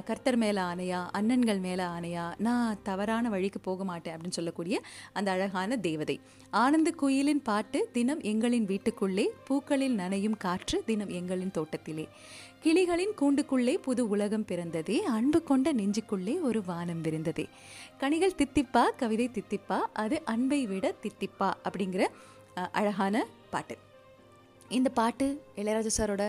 கர்த்தர் 0.08 0.40
மேலே 0.44 0.60
ஆணையா 0.70 1.00
அண்ணன்கள் 1.18 1.60
மேலே 1.68 1.84
ஆணையா 1.96 2.26
நான் 2.46 2.78
தவறான 2.88 3.30
வழிக்கு 3.34 3.60
போக 3.68 3.84
மாட்டேன் 3.90 4.14
அப்படின்னு 4.14 4.38
சொல்லக்கூடிய 4.38 4.76
அந்த 5.18 5.28
அழகான 5.36 5.76
தேவதை. 5.88 6.16
ஆனந்த 6.62 6.90
குயிலின் 7.02 7.42
பாட்டு 7.48 7.73
தினம் 7.92 8.20
எங்களின் 8.22 8.64
வீட்டுக்குள்ளே 8.64 9.30
பூக்களில் 9.44 9.98
நனையும் 9.98 10.36
காற்று 10.38 10.82
தினம் 10.84 11.08
எங்களின் 11.10 11.50
தோட்டத்திலே. 11.50 12.04
கிளிகளின் 12.62 13.14
கூண்டுக்குள்ளே 13.20 13.78
புது 13.78 14.08
உலகம் 14.08 14.44
பிறந்ததே 14.48 14.98
அன்பு 15.10 15.42
கொண்ட 15.42 15.72
நெஞ்சுக்குள்ளே 15.72 16.40
ஒரு 16.40 16.62
வானம் 16.64 17.02
விருந்ததே. 17.02 17.46
கனிகள் 17.98 18.38
தித்திப்பா 18.38 18.84
கவிதை 18.96 19.30
தித்திப்பா 19.32 19.78
அது 19.94 20.22
அன்பை 20.24 20.66
விட 20.66 20.94
தித்திப்பா 21.02 21.52
அப்படிங்கிற 21.64 22.02
அஹ், 22.56 22.70
அழகான 22.72 23.14
பாட்டு. 23.50 23.76
இந்த 24.68 24.88
பாட்டு 24.90 25.26
இளையராஜா 25.56 25.90
சாரோட 25.96 26.24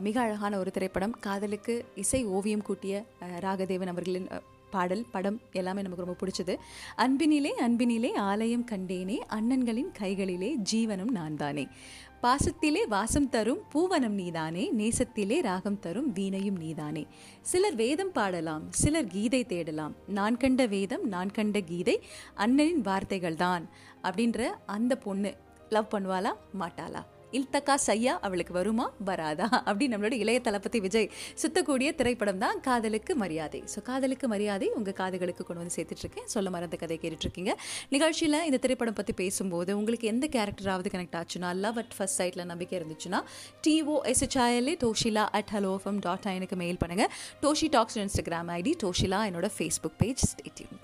மிக 0.00 0.20
அழகான 0.20 0.58
ஒரு 0.58 0.70
திரைப்படம் 0.70 1.14
காதலுக்கு 1.20 1.74
இசை 1.94 2.24
ஓவியம் 2.28 2.62
கூட்டிய 2.62 2.94
ராகதேவன் 3.40 3.86
அவர்களின் 3.86 4.28
பாடல் 4.70 5.04
படம் 5.12 5.38
எல்லாமே 5.52 5.82
நமக்கு 5.82 6.04
ரொம்ப 6.04 6.18
பிடிச்சது. 6.22 6.54
அன்பினிலே 7.04 7.52
அன்பினிலே 7.66 8.12
ஆலயம் 8.30 8.66
கண்டேனே 8.72 9.16
அண்ணன்களின் 9.38 9.90
கைகளிலே 10.00 10.50
ஜீவனம் 10.72 11.14
நான் 11.18 11.36
தானே 11.36 11.66
பாசத்திலே 12.22 12.80
வாசம் 12.88 13.28
தரும் 13.28 13.60
பூவனம் 13.72 14.16
நீதானே 14.20 14.64
நேசத்திலே 14.78 15.36
ராகம் 15.42 15.78
தரும் 15.78 16.08
வீணையும் 16.12 16.56
நீதானே. 16.56 17.06
சிலர் 17.50 17.74
வேதம் 17.74 18.12
பாடலாம் 18.12 18.64
சிலர் 18.80 19.12
கீதை 19.14 19.42
தேடலாம். 19.44 19.94
நான் 20.18 20.36
கண்ட 20.36 20.66
வேதம் 20.66 21.04
நான் 21.14 21.30
கண்ட 21.30 21.60
கீதை 21.60 21.96
அண்ணனின் 22.44 22.82
வார்த்தைகள் 22.88 23.38
தான் 23.44 23.66
அப்படின்ற 24.02 24.50
அந்த 24.76 24.96
பொண்ணு 24.96 25.32
லவ் 25.68 25.92
பண்ணுவாளா 25.94 26.32
மாட்டாளா? 26.60 27.02
இல்தக்கா 27.32 27.74
சையா 27.86 28.14
அவளுக்கு 28.26 28.52
வருமா? 28.52 28.86
வராதா? 29.08 29.46
அப்படின்னு 29.66 29.94
நம்மளோட 29.94 30.16
இளைய 30.22 30.40
தளபதி 30.40 30.80
விஜய் 30.80 31.08
சுத்தக்கூடிய 31.42 31.88
திரைப்படம் 31.94 32.38
தான் 32.38 32.60
காதலுக்கு 32.60 33.14
மரியாதை. 33.22 33.62
ஸோ 33.74 33.82
காதலுக்கு 33.82 34.28
மரியாதை 34.28 34.68
உங்கள் 34.78 34.98
காதுகளுக்கு 35.00 35.44
கொண்டு 35.44 35.62
வந்து 35.62 35.76
சேர்த்துட்ருக்கேன். 35.76 36.28
சொல்ல 36.34 36.50
மறந்த 36.50 36.76
கதை 36.76 36.98
கேட்டுட்ருக்கீங்க. 37.02 37.54
நிகழ்ச்சியில் 37.96 38.40
இந்த 38.48 38.60
திரைப்படம் 38.66 38.98
பற்றி 39.00 39.14
பேசும்போது 39.22 39.70
உங்களுக்கு 39.80 40.08
எந்த 40.14 40.26
கேரக்டராவது 40.36 40.90
கனெக்ட் 40.96 41.18
ஆச்சுன்னா 41.22 41.50
லவ் 41.64 41.80
அட் 41.84 41.94
ஃபர்ஸ்ட் 41.98 42.20
சைட்டில் 42.20 42.48
நம்பிக்கை 42.52 42.76
இருந்துச்சுன்னா 42.80 43.22
T O 43.66 43.96
S H I L A 44.12 44.76
Toshila 44.84 45.26
at 45.40 45.52
Hello 45.56 45.72
FM 45.80 46.00
dot 46.00 46.26
எனக்கு 46.38 46.58
மெயில் 46.64 46.82
பண்ணுங்கள் 46.84 47.10
Toshi 47.42 47.68
talks 47.76 47.98
Instagram 48.04 48.52
ID 48.60 48.74
Toshila 48.84 49.20
என்னோட 49.30 49.50
ஃபேஸ்புக் 49.56 49.98
பேஜ் 50.04 50.24
ஸ்டேட்யூன் 50.32 50.80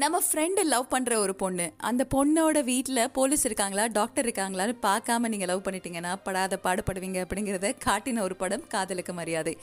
நம்ம 0.00 0.18
ஃப்ரெண்டு 0.26 0.60
லவ் 0.64 0.86
பண்ணுற 0.92 1.14
ஒரு 1.22 1.32
பொண்ணு. 1.40 1.64
அந்த 1.88 2.02
பொண்ணோட 2.14 2.58
வீட்டில் 2.68 3.00
போலீஸ் 3.16 3.42
இருக்காங்களா 3.44 3.86
டாக்டர் 3.96 4.24
இருக்காங்களான்னு 4.26 4.74
பார்க்காம 4.84 5.28
நீங்கள் 5.32 5.50
லவ் 5.50 5.60
பண்ணிட்டீங்கன்னா 5.66 6.12
படாத 6.26 6.58
பாடுபடுவீங்க 6.62 7.18
அப்படிங்கிறத 7.24 7.70
காட்டின 7.86 8.22
ஒரு 8.26 8.34
படம் 8.42 8.64
காதலுக்கு 8.74 9.12
மரியாதை. 9.18 9.54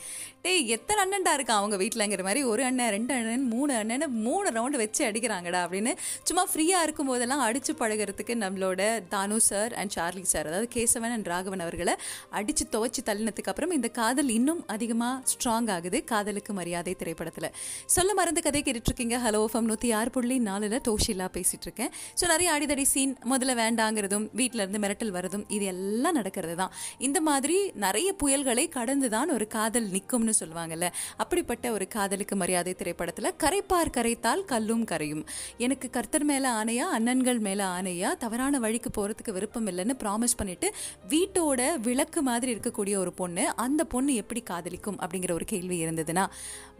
டேய் 0.42 0.62
எத்தனை 0.74 1.00
அண்ணன்டா 1.04 1.32
இருக்கான் 1.38 1.60
அவங்க 1.62 1.78
வீட்டிலங்கிற 1.82 2.24
மாதிரி 2.28 2.42
ஒரு 2.52 2.64
அண்ணன் 2.68 2.92
ரெண்டு 2.96 3.14
அண்ணன் 3.14 3.48
மூணு 3.54 3.74
அண்ணன் 3.80 4.14
மூணு 4.26 4.50
ரவுண்டு 4.58 4.80
வச்சு 4.82 5.02
அடிக்கிறாங்கடா 5.08 5.62
அப்படின்னு 5.64 5.94
சும்மா 6.30 6.44
ஃப்ரீயாக 6.52 6.86
இருக்கும் 6.86 7.10
போதெல்லாம் 7.12 7.42
அடித்து 7.48 7.74
பழகிறதுக்கு 7.82 8.36
நம்மளோட 8.44 8.86
தானு 9.16 9.40
சார் 9.48 9.74
அண்ட் 9.74 9.94
சார்லி 9.96 10.24
சார் 10.34 10.48
அதாவது 10.52 10.70
கேசவன் 10.76 11.16
அண்ட் 11.16 11.32
ராகவன் 11.34 11.64
அவர்களை 11.66 11.96
அடித்து 12.30 12.66
துவச்சி 12.76 13.04
தள்ளினதுக்கு 13.10 13.52
அப்புறம் 13.54 13.76
இந்த 13.78 13.88
காதல் 14.00 14.32
இன்னும் 14.38 14.62
அதிகமாக 14.76 15.18
ஸ்ட்ராங் 15.32 15.70
ஆகுது 15.78 16.04
காதலுக்கு 16.04 16.52
மரியாதை 16.60 16.96
திரைப்படத்தில். 17.02 17.50
சொல்ல 17.96 18.10
மறந்து 18.14 18.46
கதை 18.48 18.62
கேட்டுட்ருக்கீங்க 18.62 19.18
ஹலோ 19.26 19.44
ஃபம் 19.52 19.70
நூற்றி 19.72 19.90
ஆறு 19.90 20.18
புள்ளி 20.20 20.38
நாலில் 20.48 20.78
தோஷிலா 20.86 21.26
பேசிகிட்டு 21.34 21.66
இருக்கேன் 21.66 21.92
ஸோ 22.18 22.24
நிறைய 22.32 22.48
அடிதடி 22.54 22.84
சீன் 22.92 23.12
முதல்ல 23.30 23.52
வேண்டாங்கிறதும் 23.60 24.24
வீட்டிலேருந்து 24.38 24.80
மிரட்டல் 24.84 25.12
வரதும் 25.16 25.44
இது 25.56 25.64
எல்லாம் 25.72 26.16
நடக்கிறது 26.18 26.54
தான். 26.60 26.72
இந்த 27.06 27.18
மாதிரி 27.28 27.56
நிறைய 27.84 28.08
புயல்களை 28.22 28.64
கடந்து 28.76 29.08
தான் 29.14 29.30
ஒரு 29.36 29.46
காதல் 29.54 29.86
நிற்கும்னு 29.94 30.34
சொல்லுவாங்கல்ல. 30.40 30.86
அப்படிப்பட்ட 31.22 31.66
ஒரு 31.76 31.86
காதலுக்கு 31.94 32.36
மரியாதை 32.42 32.72
திரைப்படத்தில் 32.80 33.30
கரைப்பார் 33.44 33.92
கரைத்தால் 33.96 34.44
கல்லும் 34.52 34.84
கரையும். 34.90 35.22
எனக்கு 35.66 35.88
கர்த்தர் 35.96 36.26
மேலே 36.30 36.50
ஆணையா 36.60 36.86
அண்ணன்கள் 36.98 37.40
மேலே 37.46 37.64
ஆணையா 37.76 38.10
தவறான 38.24 38.60
வழிக்கு 38.66 38.92
போகிறதுக்கு 38.98 39.36
விருப்பம் 39.38 39.70
இல்லைன்னு 39.72 39.96
ப்ராமிஸ் 40.02 40.38
பண்ணிட்டு 40.40 40.70
வீட்டோட 41.14 41.60
விளக்கு 41.88 42.22
மாதிரி 42.30 42.52
இருக்கக்கூடிய 42.56 42.96
ஒரு 43.04 43.14
பொண்ணு 43.22 43.46
அந்த 43.66 43.84
பொண்ணு 43.94 44.14
எப்படி 44.24 44.42
காதலிக்கும் 44.52 45.00
அப்படிங்கிற 45.02 45.34
ஒரு 45.38 45.48
கேள்வி 45.54 45.78
இருந்ததுன்னா 45.86 46.26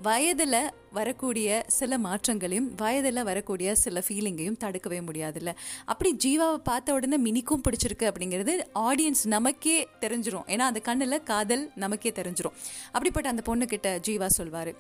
வயதில் 0.03 0.61
வரக்கூடிய 0.99 1.49
சில 1.79 1.99
மாற்றங்களையும் 2.07 2.69
வயதில் 2.83 3.27
வரக்கூடிய 3.31 3.75
சில 3.85 4.03
ஃபீலிங்கையும் 4.07 4.59
தடுக்கவே 4.65 5.01
முடியாதுல்ல. 5.09 5.53
அப்படி 5.93 6.11
ஜீவாவை 6.25 6.59
பார்த்த 6.71 6.97
உடனே 6.99 7.19
மினிக்கும் 7.27 7.65
பிடிச்சிருக்கு 7.67 8.09
அப்படிங்கிறது 8.11 8.55
ஆடியன்ஸ் 8.89 9.25
நமக்கே 9.35 9.77
தெரிஞ்சிடும் 10.05 10.47
ஏன்னா 10.55 10.67
அந்த 10.71 10.83
கண்ணில் 10.89 11.19
காதல் 11.33 11.65
நமக்கே 11.85 12.13
தெரிஞ்சிடும் 12.21 12.57
அப்படிப்பட்ட 12.95 13.35
அந்த 13.35 13.45
பொண்ணுக்கிட்ட 13.51 13.91
ஜீவா 14.09 14.31
சொல்வார் 14.39 14.73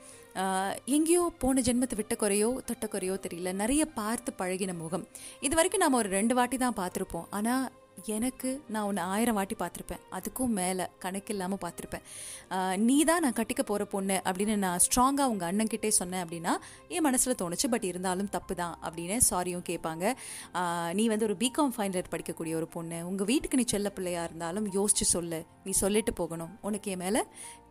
எங்கேயோ 0.96 1.22
போன 1.42 1.62
ஜென்மத்தை 1.66 1.96
விட்ட 2.00 2.14
குறையோ 2.22 2.48
தொட்ட 2.68 2.86
குறையோ 2.92 3.14
தெரியல. 3.24 3.52
நிறைய 3.62 3.82
பார்த்து 4.00 4.30
பழகின 4.40 4.72
முகம். 4.82 5.04
இது 5.46 5.54
வரைக்கும் 5.58 5.82
நாம் 5.84 6.00
ஒரு 6.00 6.10
ரெண்டு 6.18 6.34
வாட்டி 6.38 6.56
தான் 6.64 6.76
பார்த்துருப்போம். 6.80 7.26
ஆனால் 7.38 7.64
எனக்கு 8.16 8.50
நான் 8.74 8.86
உன்னை 8.88 9.02
ஆயிரம் 9.12 9.36
வாட்டி 9.38 9.56
பார்த்துருப்பேன். 9.62 10.02
அதுக்கும் 10.16 10.54
மேலே 10.58 10.84
கணக்கு 11.04 11.32
இல்லாமல் 11.34 11.60
பார்த்துருப்பேன். 11.64 12.04
நீ 12.88 12.96
தான் 13.10 13.22
நான் 13.24 13.36
கட்டிக்க 13.38 13.62
போகிற 13.70 13.84
பொண்ணு 13.94 14.16
அப்படின்னு 14.28 14.56
நான் 14.66 14.82
ஸ்ட்ராங்காக 14.86 15.32
உங்கள் 15.32 15.48
அண்ணன்கிட்டே 15.50 15.90
சொன்னேன் 16.00 16.22
அப்படின்னா 16.24 16.54
என் 16.94 17.06
மனசில் 17.08 17.38
தோணுச்சு 17.42 17.70
பட் 17.74 17.86
இருந்தாலும் 17.90 18.32
தப்பு 18.36 18.56
தான் 18.62 18.74
அப்படின்னு 18.86 19.18
சாரியும் 19.30 19.66
கேட்பாங்க. 19.70 20.14
நீ 21.00 21.06
வந்து 21.14 21.28
ஒரு 21.30 21.38
பிகாம் 21.44 21.74
ஃபைனல் 21.76 21.98
இயர் 22.00 22.12
படிக்கக்கூடிய 22.16 22.54
ஒரு 22.60 22.68
பொண்ணு. 22.76 23.00
உங்கள் 23.12 23.30
வீட்டுக்கு 23.32 23.60
நீ 23.62 23.66
செல்ல 23.74 23.90
பிள்ளையாக 23.96 24.28
இருந்தாலும் 24.30 24.68
யோசிச்சு 24.78 25.06
சொல்லு. 25.14 25.40
நீ 25.64 25.74
சொல்லிட்டு 25.84 26.14
போகணும். 26.20 26.52
உனக்கு 26.68 26.90
என் 26.92 27.02
மேலே 27.06 27.22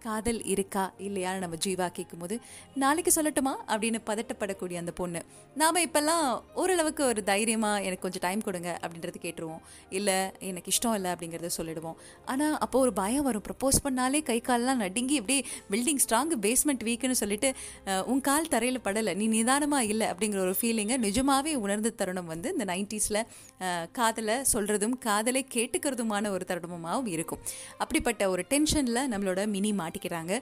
காதல் 0.04 0.40
இருக்கா 0.52 0.84
இல்லையான்னு 1.06 1.44
நம்ம 1.44 1.56
ஜீவா 1.64 1.88
கேட்கும்போது 1.96 2.36
நாளைக்கு 2.82 3.12
சொல்லட்டுமா? 3.16 3.54
அப்படின்னு 3.72 4.00
பதட்டப்படக்கூடிய 4.10 4.78
அந்த 4.82 4.92
பொண்ணு. 5.00 5.22
நாம் 5.62 5.84
இப்போல்லாம் 5.88 6.26
ஓரளவுக்கு 6.62 7.04
ஒரு 7.12 7.22
தைரியமாக 7.32 7.82
எனக்கு 7.88 8.06
கொஞ்சம் 8.06 8.26
டைம் 8.28 8.46
கொடுங்க 8.48 8.70
அப்படின்றது 8.84 9.20
கேட்டுருவோம். 9.26 9.64
இல்லை 10.00 10.19
எனக்கு 10.50 10.72
இஷ்டம் 10.74 10.96
இல்லை 10.98 11.10
அப்படிங்கிறத 11.14 11.50
சொல்லிடுவோம். 11.58 11.98
ஆனால் 12.32 12.56
அப்போ 12.66 12.78
ஒரு 12.86 12.94
பயம் 13.02 13.26
வரும். 13.28 13.46
ப்ரப்போஸ் 13.48 13.80
பண்ணாலே 13.86 14.22
கை 14.30 14.38
கால்லாம் 14.50 14.82
நடுங்கி 14.84 15.16
இப்படியே 15.22 15.44
பில்டிங் 15.72 16.02
ஸ்ட்ராங் 16.06 16.34
பேஸ்மெண்ட் 16.46 16.86
வீக்குன்னு 16.90 17.20
சொல்லிட்டு 17.24 17.52
உன் 18.14 18.24
கால் 18.30 18.52
தரையில் 18.54 18.84
படலை 18.88 19.14
நீ 19.22 19.28
நிதானமாக 19.36 19.92
இல்லை 19.94 20.08
அப்படிங்கிற 20.14 20.42
ஒரு 20.48 20.56
ஃபீலிங்கை 20.62 20.98
நிஜமாகவே 21.08 21.54
உணர்ந்த 21.66 21.94
தருணம் 22.02 22.32
வந்து 22.34 22.50
இந்த 22.56 22.68
நைன்டிஸில் 22.74 23.22
காதலை 24.00 24.38
சொல்கிறதும் 24.54 24.96
காதலை 25.08 25.44
கேட்டுக்கிறதுமான 25.56 26.30
ஒரு 26.36 26.46
தருணமாகவும் 26.50 27.12
இருக்கும். 27.18 27.44
அப்படிப்பட்ட 27.84 28.24
ஒரு 28.36 28.44
டென்ஷனில் 28.54 29.04
நம்மளோட 29.14 29.42
மினி 29.56 29.72
மாட்டிக்கிறாங்க. 29.82 30.34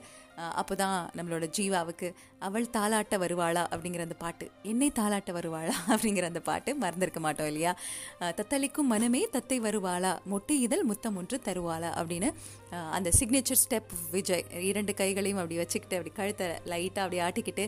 அப்போ 0.54 0.74
தான் 0.74 0.96
நம்மளோட 1.16 1.46
ஜீவாவுக்கு 1.56 2.08
அவள் 2.38 2.66
தாளாட்ட 2.76 3.14
வருவாளா 3.18 3.62
அப்படிங்கிற 3.70 4.02
அந்த 4.02 4.16
பாட்டு 4.18 4.46
என்னை 4.62 4.88
தாளாட்ட 4.98 5.30
வருவாளா 5.32 5.74
அப்படிங்கிற 5.92 6.24
அந்த 6.24 6.40
பாட்டு 6.40 6.70
மறந்திருக்க 6.74 7.20
மாட்டோம் 7.20 7.46
இல்லையா? 7.46 7.72
தத்தளிக்கும் 8.38 8.90
மனமே 8.92 9.22
தத்தை 9.32 9.58
வருவாளா 9.60 10.12
மொட்டு 10.32 10.54
இதழ் 10.58 10.84
முத்தம் 10.84 11.16
ஒன்று 11.16 11.38
தருவாளா 11.46 11.90
அப்படின்னு 11.98 12.28
அந்த 12.90 13.08
சிக்னேச்சர் 13.18 13.60
ஸ்டெப் 13.60 13.92
விஜய் 14.10 14.44
இரண்டு 14.62 14.92
கைகளையும் 14.94 15.40
அப்படி 15.40 15.58
வச்சுக்கிட்டு 15.58 15.98
அப்படி 15.98 16.12
கழுத்தை 16.14 16.48
லைட்டாக 16.66 17.04
அப்படி 17.04 17.20
ஆட்டிக்கிட்டு 17.20 17.64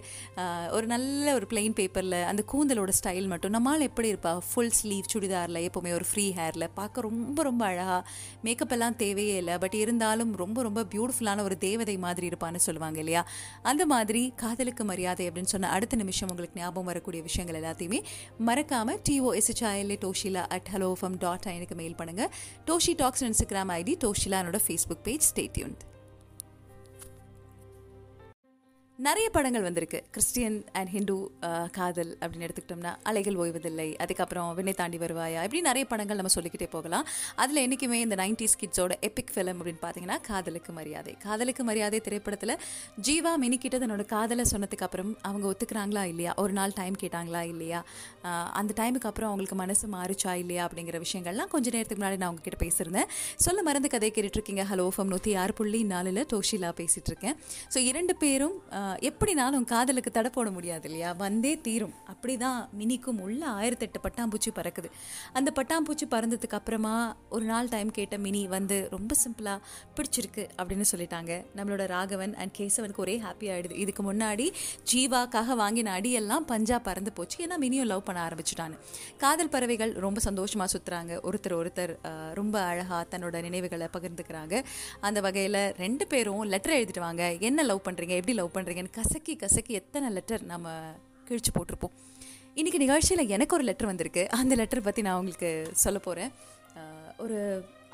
ஒரு 0.71 0.87
நல்ல 0.87 1.35
ஒரு 1.35 1.47
பிளெயின் 1.51 1.77
பேப்பரில் 1.79 2.19
அந்த 2.23 2.45
கூந்தலோட 2.53 2.93
ஸ்டைல் 2.99 3.29
மட்டும் 3.29 3.55
நம்மால் 3.57 3.87
எப்படி 3.89 4.11
இருப்பா? 4.13 4.35
ஃபுல் 4.51 4.75
ஸ்லீவ் 4.81 5.11
சுடிதாரில் 5.13 5.61
எப்போவுமே 5.69 5.93
ஒரு 5.93 6.09
ஃப்ரீ 6.11 6.27
ஹேரில் 6.33 6.69
பார்க்க 6.75 7.07
ரொம்ப 7.09 7.43
ரொம்ப 7.43 7.65
அழகாக 7.65 8.01
மேக்கப் 8.43 8.73
எல்லாம் 8.73 8.97
தேவையே 8.97 9.37
இல்லை 9.37 9.57
பட் 9.59 9.75
இருந்தாலும் 9.75 10.33
ரொம்ப 10.37 10.59
ரொம்ப 10.63 10.81
பியூட்டிஃபுல்லான 10.93 11.43
ஒரு 11.43 11.59
தேவதை 11.59 11.97
மாதிரி 11.99 12.29
இருப்பான்னு 12.31 12.60
சொல்லுவாங்க 12.61 12.99
இல்லையா? 12.99 13.23
அந்த 13.65 13.87
மாதிரி 13.87 14.23
காதலுக்கு 14.37 14.85
மரியாதை 14.85 15.29
அப்படின்னு 15.29 15.53
சொன்ன 15.53 15.71
அடுத்த 15.71 15.97
நிமிஷம் 15.97 16.31
உங்களுக்கு 16.31 16.61
ஞாபகம் 16.61 16.85
வரக்கூடிய 16.85 17.23
விஷயங்கள் 17.23 17.59
எல்லாத்தையுமே 17.61 18.01
மறக்காமல் 18.45 19.01
T O 19.09 19.33
S H I L A 19.37 19.99
Toshila 20.03 20.45
at 20.49 20.71
Hello 20.75 20.93
FM 21.01 21.19
dot 21.19 21.49
எனக்கு 21.51 21.75
மெயில் 21.75 21.99
பண்ணுங்கள் 21.99 22.33
டோஷி 22.67 22.95
டாக்ஸ் 22.95 23.25
இன்ஸ்டாகிராம் 23.25 23.73
ஐடி 23.77 23.95
டோஷிலானோட 24.05 24.61
ஃபேஸ்புக் 24.67 25.05
பேஜ் 25.05 25.27
ஸ்டேட்யூன்ட் 25.31 25.85
நிறைய 29.07 29.27
படங்கள் 29.35 29.65
வந்திருக்கு. 29.67 29.99
கிறிஸ்டியன் 30.15 30.57
அண்ட் 30.79 30.91
ஹிந்து 30.95 31.15
காதல் 31.77 32.11
அப்படின்னு 32.21 32.47
எடுத்துக்கிட்டோம்னா 32.47 32.91
அலைகள் 33.11 33.37
ஓய்வதில்லை 33.43 33.87
அதுக்கப்புறம் 34.05 34.49
விண்ணை 34.59 34.73
தாண்டி 34.81 34.99
வருவாயா 35.03 35.41
இப்படி 35.47 35.61
நிறைய 35.69 35.85
படங்கள் 35.93 36.19
நம்ம 36.21 36.33
சொல்லிக்கிட்டே 36.35 36.69
போகலாம். 36.75 37.05
அதில் 37.43 37.61
என்றைக்குமே 37.63 37.99
இந்த 38.07 38.17
நைன்டிஸ் 38.23 38.57
கிட்ஸோட 38.63 38.95
எபிக் 39.09 39.33
ஃபிலிம் 39.35 39.59
அப்படின்னு 39.61 39.83
பார்த்தீங்கன்னா 39.85 40.19
காதலுக்கு 40.29 40.73
மரியாதை. 40.79 41.15
காதலுக்கு 41.25 41.65
மரியாதை 41.71 42.01
திரைப்படத்தில் 42.09 42.55
ஜீவா 43.09 43.33
மினிக்கிட்ட 43.45 43.81
தன்னோட 43.85 44.05
காதலை 44.15 44.47
சொன்னதுக்கு 44.53 44.87
அப்புறம் 44.89 45.15
அவங்க 45.31 45.47
ஒத்துக்கிறாங்களா 45.53 46.03
இல்லையா 46.13 46.35
ஒரு 46.45 46.55
நாள் 46.59 46.75
டைம் 46.81 46.99
கேட்டாங்களா 47.05 47.43
இல்லையா 47.53 47.81
அந்த 48.63 48.75
டைமுக்கு 48.83 49.11
அப்புறம் 49.13 49.31
அவங்களுக்கு 49.31 49.59
மனசு 49.63 49.89
மாறுச்சா 49.97 50.35
இல்லையா 50.43 50.65
அப்படிங்கிற 50.69 51.01
விஷயங்கள்லாம் 51.07 51.53
கொஞ்சம் 51.55 51.77
நேரத்துக்கு 51.79 52.03
முன்னாடி 52.03 52.21
நான் 52.25 52.33
உங்ககிட்ட 52.35 52.61
பேசியிருந்தேன். 52.67 53.09
சொல்ல 53.47 53.67
மறந்து 53.71 53.95
கதை 53.97 54.13
கேட்டுட்ருக்கீங்க 54.19 54.65
ஹலோ 54.73 54.89
ஃபம் 54.97 55.11
நூற்றி 55.15 55.35
ஆறு 55.45 55.59
புள்ளி 55.63 55.83
நாலில் 55.95 56.23
டோஷிலா 56.35 56.73
பேசிகிட்டு 56.83 57.13
இருக்கேன். 57.15 57.37
ஸோ 57.73 57.81
இரண்டு 57.93 58.17
பேரும் 58.25 58.57
எப்படினாலும் 59.09 59.65
காதலுக்கு 59.73 60.11
தடை 60.11 60.31
போட 60.35 60.49
முடியாது 60.57 60.87
இல்லையா? 60.89 61.11
வந்தே 61.23 61.53
தீரும். 61.67 61.95
அப்படி 62.13 62.35
தான் 62.45 62.59
மினிக்கும் 62.81 63.21
உள்ள 63.27 63.43
ஆயிரத்தெட்டு 63.59 64.01
பட்டாம்பூச்சி 64.07 64.51
பறக்குது. 64.59 64.89
அந்த 65.39 65.53
பட்டாம்பூச்சி 65.59 66.07
பறந்ததுக்கு 66.15 66.59
அப்புறமா 66.59 66.95
ஒரு 67.37 67.45
நாள் 67.45 67.71
டைம் 67.75 67.91
கேட்ட 67.99 68.19
மினி 68.27 68.43
வந்து 68.57 68.79
ரொம்ப 68.97 69.15
சிம்பிளாக 69.25 69.59
பிடிச்சிருக்கு 69.97 70.45
அப்படின்னு 70.59 70.87
சொல்லிட்டாங்க. 70.93 71.33
நம்மளோட 71.59 71.87
ராகவன் 71.95 72.35
அண்ட் 72.35 72.55
கேசவனுக்கு 72.59 73.05
ஒரே 73.07 73.17
ஹாப்பி 73.27 73.49
ஆகிடுது 73.55 73.81
இதுக்கு 73.85 74.05
முன்னாடி 74.11 74.47
ஜீவாக்காக 74.93 75.57
வாங்கின 75.63 75.93
அடியெல்லாம் 75.99 76.47
பஞ்சா 76.53 76.79
பறந்து 76.89 77.13
போச்சு. 77.13 77.39
ஏன்னா 77.47 77.59
மினியும் 77.65 77.91
லவ் 77.93 78.07
பண்ண 78.09 78.21
ஆரம்பிச்சுட்டான்னு 78.29 78.79
காதல் 79.25 79.53
பறவைகள் 79.55 79.93
ரொம்ப 80.07 80.21
சந்தோஷமாக 80.29 80.71
சுற்றுறாங்க 80.75 81.13
ஒருத்தர் 81.31 81.57
ஒருத்தர் 81.61 81.95
ரொம்ப 82.41 82.57
அழகாக 82.71 83.03
தன்னோட 83.13 83.37
நினைவுகளை 83.47 83.89
பகிர்ந்துக்கிறாங்க. 83.97 84.55
அந்த 85.07 85.19
வகையில் 85.27 85.61
ரெண்டு 85.85 86.05
பேரும் 86.13 86.43
லெட்டர் 86.53 86.77
எழுதிட்டு 86.79 87.03
வாங்க. 87.07 87.25
என்ன 87.49 87.63
லவ் 87.71 87.85
பண்ணுறீங்க 87.87 88.15
எப்படி 88.21 88.35
லவ் 88.41 88.55
பண்ணுறீங்க 88.55 88.80
பண்ணுறீங்கன்னு 88.81 88.99
கசக்கி 88.99 89.35
கசக்கி 89.43 89.73
எத்தனை 89.81 90.09
லெட்டர் 90.17 90.43
நம்ம 90.53 90.69
கிழிச்சு 91.29 91.51
போட்டிருப்போம். 91.57 91.95
இன்றைக்கி 92.61 92.79
நிகழ்ச்சியில் 92.85 93.31
எனக்கு 93.35 93.55
ஒரு 93.57 93.65
லெட்டர் 93.69 93.91
வந்திருக்கு. 93.91 94.23
அந்த 94.41 94.55
லெட்டர் 94.61 94.87
பற்றி 94.87 95.03
நான் 95.07 95.19
உங்களுக்கு 95.21 95.51
சொல்ல 95.85 95.99
போகிறேன் 96.07 96.31
ஒரு 97.25 97.39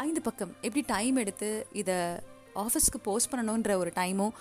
ஐந்து 0.06 0.20
பக்கம் 0.26 0.52
எப்படி 0.66 0.82
டைம் 0.94 1.16
எடுத்து 1.22 1.48
இதை 1.80 1.96
ஆஃபீஸ்க்கு 2.62 2.98
போஸ்ட் 3.06 3.30
பண்ணணுன்ற 3.32 3.72
ஒரு 3.82 3.90
டைமும் 4.00 4.34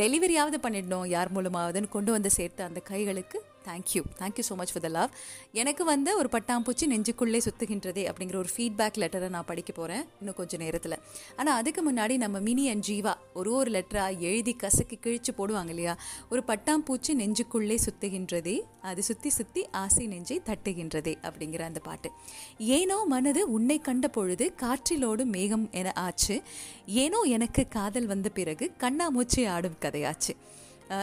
டெலிவரியாவது 0.00 0.58
பண்ணிடணும் 0.64 1.06
யார் 1.14 1.34
மூலமாவதுன்னு 1.36 1.94
கொண்டு 1.96 2.10
வந்து 2.16 2.30
சேர்த்து 2.38 2.62
அந்த 2.68 2.80
கைகளுக்கு 2.90 3.38
thank you 3.66 4.02
thank you 4.18 4.44
so 4.48 4.54
much 4.54 4.72
for 4.72 4.82
the 4.82 4.88
love 4.88 5.10
எனக்கு 5.52 5.84
வந்து 5.84 6.16
ஒரு 6.16 6.28
பட்டாம்பூச்சி 6.32 6.84
நெஞ்சுக்குள்ளே 6.86 7.40
சுத்துகின்றதே 7.44 8.02
அப்படிங்கிற 8.10 8.36
ஒரு 8.36 8.50
ஃபீட்பேக் 8.56 8.98
லெட்டரை 8.98 9.28
நான் 9.28 9.44
படிக்க 9.44 9.72
போகிறேன் 9.72 10.04
இன்னும் 10.20 10.34
கொஞ்சம் 10.34 10.60
நேரத்தில். 10.60 10.96
ஆனால் 11.36 11.56
அதுக்கு 11.56 11.92
முன்னாடி 11.92 12.16
நம்ம 12.16 12.40
மினி 12.40 12.68
அண்ட் 12.68 12.84
ஜீவா 12.88 13.14
ஒரு 13.34 13.52
ஒரு 13.52 13.70
லெட்டராக 13.70 14.18
எழுதி 14.18 14.52
கசக்கி 14.52 14.98
கிழிச்சு 15.04 15.32
போடுவாங்க 15.38 15.68
இல்லையா? 15.68 15.98
ஒரு 16.30 16.42
பட்டாம்பூச்சி 16.46 17.14
நெஞ்சுக்குள்ளே 17.14 17.78
சுத்துகின்றதே 17.86 18.60
அது 18.80 19.02
சுற்றி 19.02 19.30
சுற்றி 19.30 19.66
ஆசை 19.70 20.06
நெஞ்சை 20.06 20.40
தட்டுகின்றதே 20.44 21.14
அப்படிங்கிற 21.22 21.60
அந்த 21.60 21.80
பாட்டு. 21.80 22.10
ஏனோ 22.58 23.04
மனது 23.04 23.52
உன்னை 23.52 23.78
கண்ட 23.78 24.08
பொழுது 24.08 24.54
காற்றிலோடு 24.62 25.24
மேகம் 25.24 25.68
என 25.70 25.92
ஆச்சு. 25.94 26.42
ஏனோ 26.86 27.20
எனக்கு 27.20 27.68
காதல் 27.68 28.06
வந்த 28.06 28.28
பிறகு 28.28 28.72
கண்ணாமூச்சி 28.78 29.48
ஆடும் 29.48 29.80
கதையாச்சு. 29.80 30.34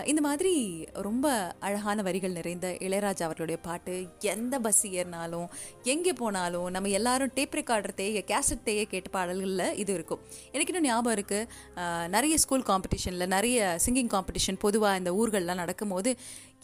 இந்த 0.06 0.22
மாதிரி 0.22 0.88
ரொம்ப 0.94 1.56
அழகான 1.60 2.02
வரிகள் 2.02 2.32
நிறைந்த 2.32 2.68
இளையராஜா 2.80 3.24
அவர்களுடைய 3.24 3.62
பாட்டு 3.62 4.08
எந்த 4.20 4.60
பஸ் 4.60 4.88
ஏறினாலும் 4.88 5.48
எங்கே 5.84 6.14
போனாலும் 6.14 6.70
நம்ம 6.70 6.90
எல்லாரும் 6.90 7.32
டேப் 7.34 7.54
ரெக்கார்டர் 7.54 7.94
தேய 7.96 8.24
கேசட் 8.28 8.64
தேய 8.64 8.86
கேட்ட 8.86 9.10
பாடல்களில் 9.10 9.76
இது 9.76 9.94
இருக்கும். 9.94 10.20
எனக்கு 10.52 10.74
இன்னும் 10.74 10.92
ஞாபகம் 10.92 11.18
இருக்குது 11.20 12.08
நிறைய 12.08 12.38
ஸ்கூல் 12.38 12.64
காம்படிஷனில் 12.64 13.28
நிறைய 13.28 13.78
சிங்கிங் 13.86 14.14
காம்படிஷன் 14.16 14.60
பொதுவாக 14.60 14.98
இந்த 14.98 15.12
ஊர்கள்லாம் 15.12 15.62
நடக்கும்போது 15.64 16.18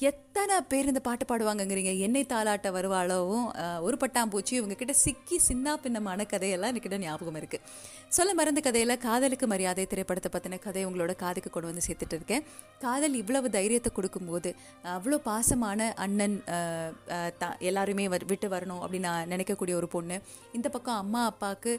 எத்தனை 0.10 0.56
பேர் 0.72 0.90
இந்த 0.92 1.00
பாட்டு 1.08 1.26
பாடுவாங்கங்கிறீங்க? 1.26 1.92
என்னை 2.06 2.22
தாளாட்ட 2.30 2.68
வருவாளோவும் 2.78 3.46
ஒரு 3.88 3.96
பட்டாம்பூச்சி 4.04 4.54
இவங்க 4.60 4.76
கிட்ட 4.80 4.94
சிக்கி 5.04 5.38
சின்ன 5.48 5.76
பின்னமான 5.84 6.26
கதையெல்லாம் 6.32 6.72
என்கிட்ட 6.72 6.98
ஞாபகம் 7.04 7.38
இருக்கு. 7.42 7.58
சொல்ல 8.18 8.32
மறந்த 8.40 8.62
கதையில 8.66 8.98
காதலுக்கு 9.06 9.48
மரியாதை 9.48 9.84
திரைப்படத்தை 9.92 10.30
பற்றின 10.34 10.60
கதை 10.66 10.82
உங்களோட 10.90 11.14
காதுக்கு 11.24 11.50
கொண்டு 11.50 11.70
வந்து 11.70 11.86
சேர்த்துட்டு 11.88 12.18
இருக்கேன். 12.20 12.44
காதல் 12.80 13.18
இவ்வளவு 13.22 13.50
தைரியத்தை 13.58 13.92
கொடுக்கும்போது 13.96 14.52
அவ்வளோ 14.96 15.20
பாசமான 15.30 15.80
அண்ணன் 16.06 16.38
த- 17.42 17.58
எல்லாருமே 17.70 18.08
விட்டு 18.14 18.50
வரணும் 18.56 18.82
அப்படின்னு 18.84 19.08
நான் 19.10 19.32
நினைக்கக்கூடிய 19.34 19.76
ஒரு 19.82 19.90
பொண்ணு. 19.96 20.18
இந்த 20.54 20.68
பக்கம் 20.70 21.02
அம்மா 21.04 21.24
அப்பாவுக்கு 21.32 21.74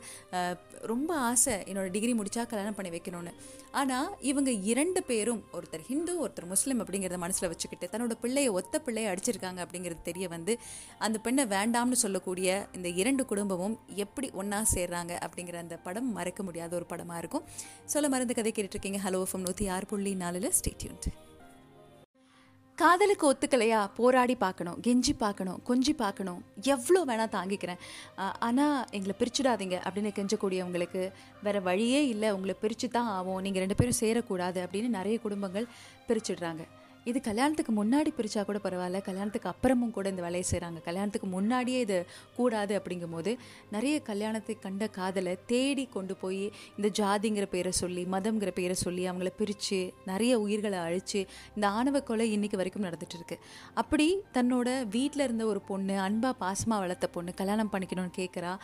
ரொம்ப 0.92 1.10
ஆசை 1.30 1.54
என்னோட 1.70 1.88
டிகிரி 1.96 2.14
முடிச்சா 2.20 2.42
கல்யாணம் 2.46 2.78
பண்ணி 2.78 2.92
வைக்கணும்னு. 2.96 3.34
ஆனால் 3.74 4.16
இவங்க 4.20 4.50
இரண்டு 4.50 5.02
பேரும் 5.02 5.42
ஒருத்தர் 5.52 5.80
ஹிந்து 5.80 6.20
ஒருத்தர் 6.20 6.44
முஸ்லீம் 6.44 6.80
அப்படிங்கிறத 6.80 7.16
மனசில் 7.16 7.48
வச்சுக்கிட்டு 7.48 7.88
தன்னோட 7.92 8.12
பிள்ளையை 8.20 8.48
ஒத்த 8.48 8.80
பிள்ளையை 8.80 9.12
அடிச்சிருக்காங்க 9.12 9.66
அப்படிங்கிறது 9.66 10.02
தெரிய 10.02 10.28
வந்து 10.28 10.58
அந்த 10.98 11.18
பெண்ணை 11.18 11.44
வேண்டாம்னு 11.46 11.92
சொல்லக்கூடிய 11.92 12.66
இந்த 12.72 12.88
இரண்டு 12.88 13.26
குடும்பமும் 13.26 13.80
எப்படி 13.96 14.30
ஒன்றா 14.32 14.64
சேர்றாங்க 14.74 15.12
அப்படிங்கிற 15.24 15.54
அந்த 15.54 15.76
படம் 15.76 16.12
மறக்க 16.12 16.42
முடியாத 16.42 16.76
ஒரு 16.76 16.86
படமாக 16.86 17.18
இருக்கும். 17.18 17.44
சொல்ல 17.84 18.08
மறந்து 18.08 18.34
கதை 18.34 18.52
கேட்டுட்ருக்கீங்க 18.56 19.00
ஹலோ 19.04 19.24
எஃப்எம் 19.24 19.46
நூற்றி 19.46 19.68
ஆறு 19.68 19.86
புள்ளி 19.86 20.14
நாலில் 20.14 20.52
ஸ்டேட்யூன்ட் 20.60 21.08
காதலுக்கு 22.80 23.24
ஒத்துக்கலையா? 23.30 23.80
போராடி 23.98 24.34
பார்க்கணும் 24.44 24.78
கெஞ்சி 24.86 25.12
பார்க்கணும் 25.22 25.58
கொஞ்சி 25.68 25.92
பார்க்கணும். 26.00 26.40
எவ்வளோ 26.74 27.00
வேணால் 27.10 27.32
தாங்கிக்கிறேன். 27.36 27.82
ஆனால் 28.46 28.78
எங்களை 28.96 29.14
பிரிச்சுடாதீங்க 29.20 29.76
அப்படின்னு 29.84 30.10
கெஞ்சக்கூடியவங்களுக்கு 30.16 31.02
வேற 31.46 31.58
வழியே 31.68 32.00
இல்லை. 32.14 32.30
உங்களை 32.36 32.54
பிரித்து 32.62 32.88
தான் 32.96 33.10
ஆகும் 33.18 33.42
நீங்கள் 33.46 33.64
ரெண்டு 33.64 33.78
பேரும் 33.80 34.00
சேரக்கூடாது 34.02 34.60
அப்படின்னு 34.64 34.90
நிறைய 34.98 35.18
குடும்பங்கள் 35.26 35.70
பிரிச்சுடுறாங்க. 36.08 36.64
இது 37.10 37.18
கல்யாணத்துக்கு 37.26 37.72
முன்னாடி 37.78 38.10
பிரித்தா 38.18 38.42
கூட 38.48 38.58
பரவாயில்ல. 38.66 38.98
கல்யாணத்துக்கு 39.08 39.48
அப்புறமும் 39.50 39.92
கூட 39.96 40.06
இந்த 40.12 40.22
வேலையை 40.26 40.44
செய்கிறாங்க 40.50 40.78
கல்யாணத்துக்கு 40.86 41.28
முன்னாடியே 41.34 41.80
இது 41.86 41.98
கூடாது 42.36 42.72
அப்படிங்கும்போது 42.78 43.32
நிறைய 43.74 43.96
கல்யாணத்தை 44.08 44.54
கண்ட 44.62 44.86
காதலை 44.98 45.34
தேடி 45.52 45.84
கொண்டு 45.96 46.14
போய் 46.22 46.44
இந்த 46.76 46.88
ஜாதிங்கிற 47.00 47.46
பேரை 47.54 47.72
சொல்லி 47.80 48.04
மதம்ங்கிற 48.14 48.52
பேரை 48.60 48.76
சொல்லி 48.84 49.02
அவங்கள 49.10 49.32
பிரித்து 49.40 49.80
நிறைய 50.10 50.32
உயிர்களை 50.44 50.78
அழித்து 50.86 51.20
இந்த 51.56 51.66
ஆணவ 51.78 52.02
கொலை 52.10 52.28
இன்னைக்கு 52.36 52.60
வரைக்கும் 52.60 52.86
நடந்துட்டு 52.88 53.18
இருக்கு. 53.18 53.38
அப்படி 53.82 54.06
தன்னோட 54.38 54.68
வீட்டில் 54.96 55.26
இருந்த 55.26 55.46
ஒரு 55.52 55.62
பொண்ணு 55.70 55.96
அன்பா 56.06 56.32
பாசமாக 56.44 56.82
வளர்த்த 56.84 57.08
பொண்ணு 57.18 57.34
கல்யாணம் 57.42 57.72
பண்ணிக்கணும்னு 57.74 58.14
கேட்குறா 58.20 58.54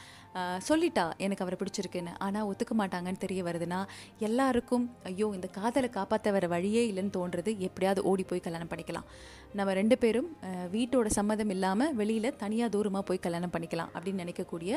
சொல்லிட்டா 0.70 1.04
எனக்கு 1.24 1.44
அவரை 1.44 1.56
பிடிச்சிருக்குன்னு. 1.60 2.12
ஆனால் 2.24 2.48
ஒத்துக்க 2.50 2.72
மாட்டாங்கன்னு 2.80 3.22
தெரிய 3.26 3.40
வருதுன்னா 3.46 3.82
எல்லாருக்கும் 4.28 4.84
ஐயோ 5.10 5.28
இந்த 5.38 5.48
காதலை 5.60 5.88
காப்பாற்ற 5.98 6.30
வர 6.38 6.46
வழியே 6.54 6.82
இல்லைன்னு 6.90 7.16
தோன்றது 7.18 7.52
எப்படியாவது 7.68 8.02
ஓடி 8.10 8.26
போய் 8.30 8.46
கல்யாணம் 8.46 8.72
பண்ணிக்கலாம். 8.72 9.08
நம்ம 9.58 9.70
ரெண்டு 9.78 9.96
பேரும் 10.02 10.28
வீட்டோட 10.74 11.08
சம்மதம் 11.16 11.52
இல்லாமல் 11.54 11.94
வெளியில் 12.00 12.36
தனியாக 12.42 12.70
தூரமாக 12.74 13.04
போய் 13.08 13.20
கல்யாணம் 13.24 13.52
பண்ணிக்கலாம் 13.54 13.90
அப்படின்னு 13.94 14.22
நினைக்கக்கூடிய 14.24 14.72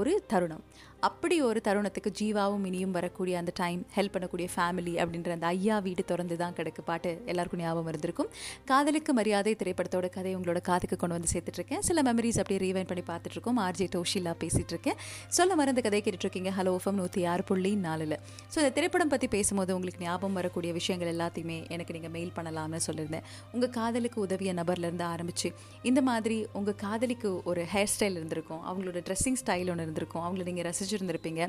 ஒரு 0.00 0.12
தருணம். 0.32 0.62
அப்படி 1.08 1.36
ஒரு 1.46 1.60
தருணத்துக்கு 1.66 2.10
ஜீவாவும் 2.18 2.64
இனியும் 2.68 2.92
வரக்கூடிய 2.96 3.34
அந்த 3.40 3.52
டைம் 3.60 3.80
ஹெல்ப் 3.96 4.14
பண்ணக்கூடிய 4.16 4.48
ஃபேமிலி 4.54 4.92
அப்படின்ற 5.02 5.30
அந்த 5.36 5.46
ஐயா 5.54 5.76
வீடு 5.86 6.02
திறந்து 6.10 6.36
தான் 6.42 6.54
கிடக்கு. 6.58 6.82
பாட்டு 6.90 7.10
எல்லாருக்கும் 7.32 7.62
ஞாபகம் 7.64 7.90
இருந்திருக்கும். 7.92 8.28
காதலுக்கு 8.70 9.12
மரியாதை 9.18 9.54
திரைப்படத்தோட 9.62 10.08
கதை 10.16 10.34
உங்களோட 10.38 10.62
காதுக்கு 10.70 10.98
கொண்டு 11.02 11.16
வந்து 11.18 11.30
சேர்த்துட்ருக்கேன். 11.32 11.82
சில 11.88 12.04
மெமரிஸ் 12.08 12.38
அப்படியே 12.42 12.60
ரீவைன் 12.66 12.88
பண்ணி 12.92 13.04
பார்த்துட்ருக்கோம். 13.10 13.58
ஆர்ஜே 13.66 13.88
டோஷிலா 13.96 14.34
பேசிகிட்டு 14.44 14.74
இருக்கேன் 14.76 15.00
சொல்ல 15.38 15.56
மறந்த 15.62 15.82
கதை 15.88 16.02
கேட்டுட்ருக்கீங்க. 16.04 16.52
ஹலோ 16.60 16.74
எஃப்எம் 16.80 16.98
நூற்றி 17.02 17.24
ஆறு 17.32 17.44
புள்ளி 17.50 17.74
நாலில். 17.88 18.16
ஸோ 18.52 18.56
இந்த 18.62 18.72
திரைப்படம் 18.78 19.12
பற்றி 19.16 19.30
பேசும்போது 19.36 19.76
உங்களுக்கு 19.78 20.02
ஞாபகம் 20.06 20.38
வரக்கூடிய 20.42 20.72
விஷயங்கள் 20.80 21.12
எல்லாத்தையுமே 21.16 21.58
எனக்கு 21.76 21.96
நீங்கள் 21.98 22.14
மெயில் 22.18 22.32
பண்ணலாம்னு 22.38 22.82
சொல்லியிருந்தேன். 22.88 23.26
உங்கள் 23.56 23.74
காதலுக்கு 23.80 24.11
உதவிய 24.20 24.52
நபர்லேருந்து 24.60 25.06
ஆரம்பிச்சு 25.12 25.48
இந்த 25.90 26.00
மாதிரி 26.08 26.36
உங்கள் 26.58 26.78
காதலிக்கு 26.84 27.30
ஒரு 27.50 27.64
ஹேர் 27.72 27.90
ஸ்டைல் 27.94 28.18
இருந்திருக்கும் 28.20 28.62
அவங்களோட 28.68 29.00
ட்ரெஸ்ஸிங் 29.08 29.38
ஸ்டைல் 29.42 29.70
ஒன்று 29.72 29.86
இருந்திருக்கும் 29.86 30.24
அவங்கள 30.24 30.44
நீங்கள் 30.50 30.66
ரசிச்சிருந்திருப்பீங்க. 30.68 31.42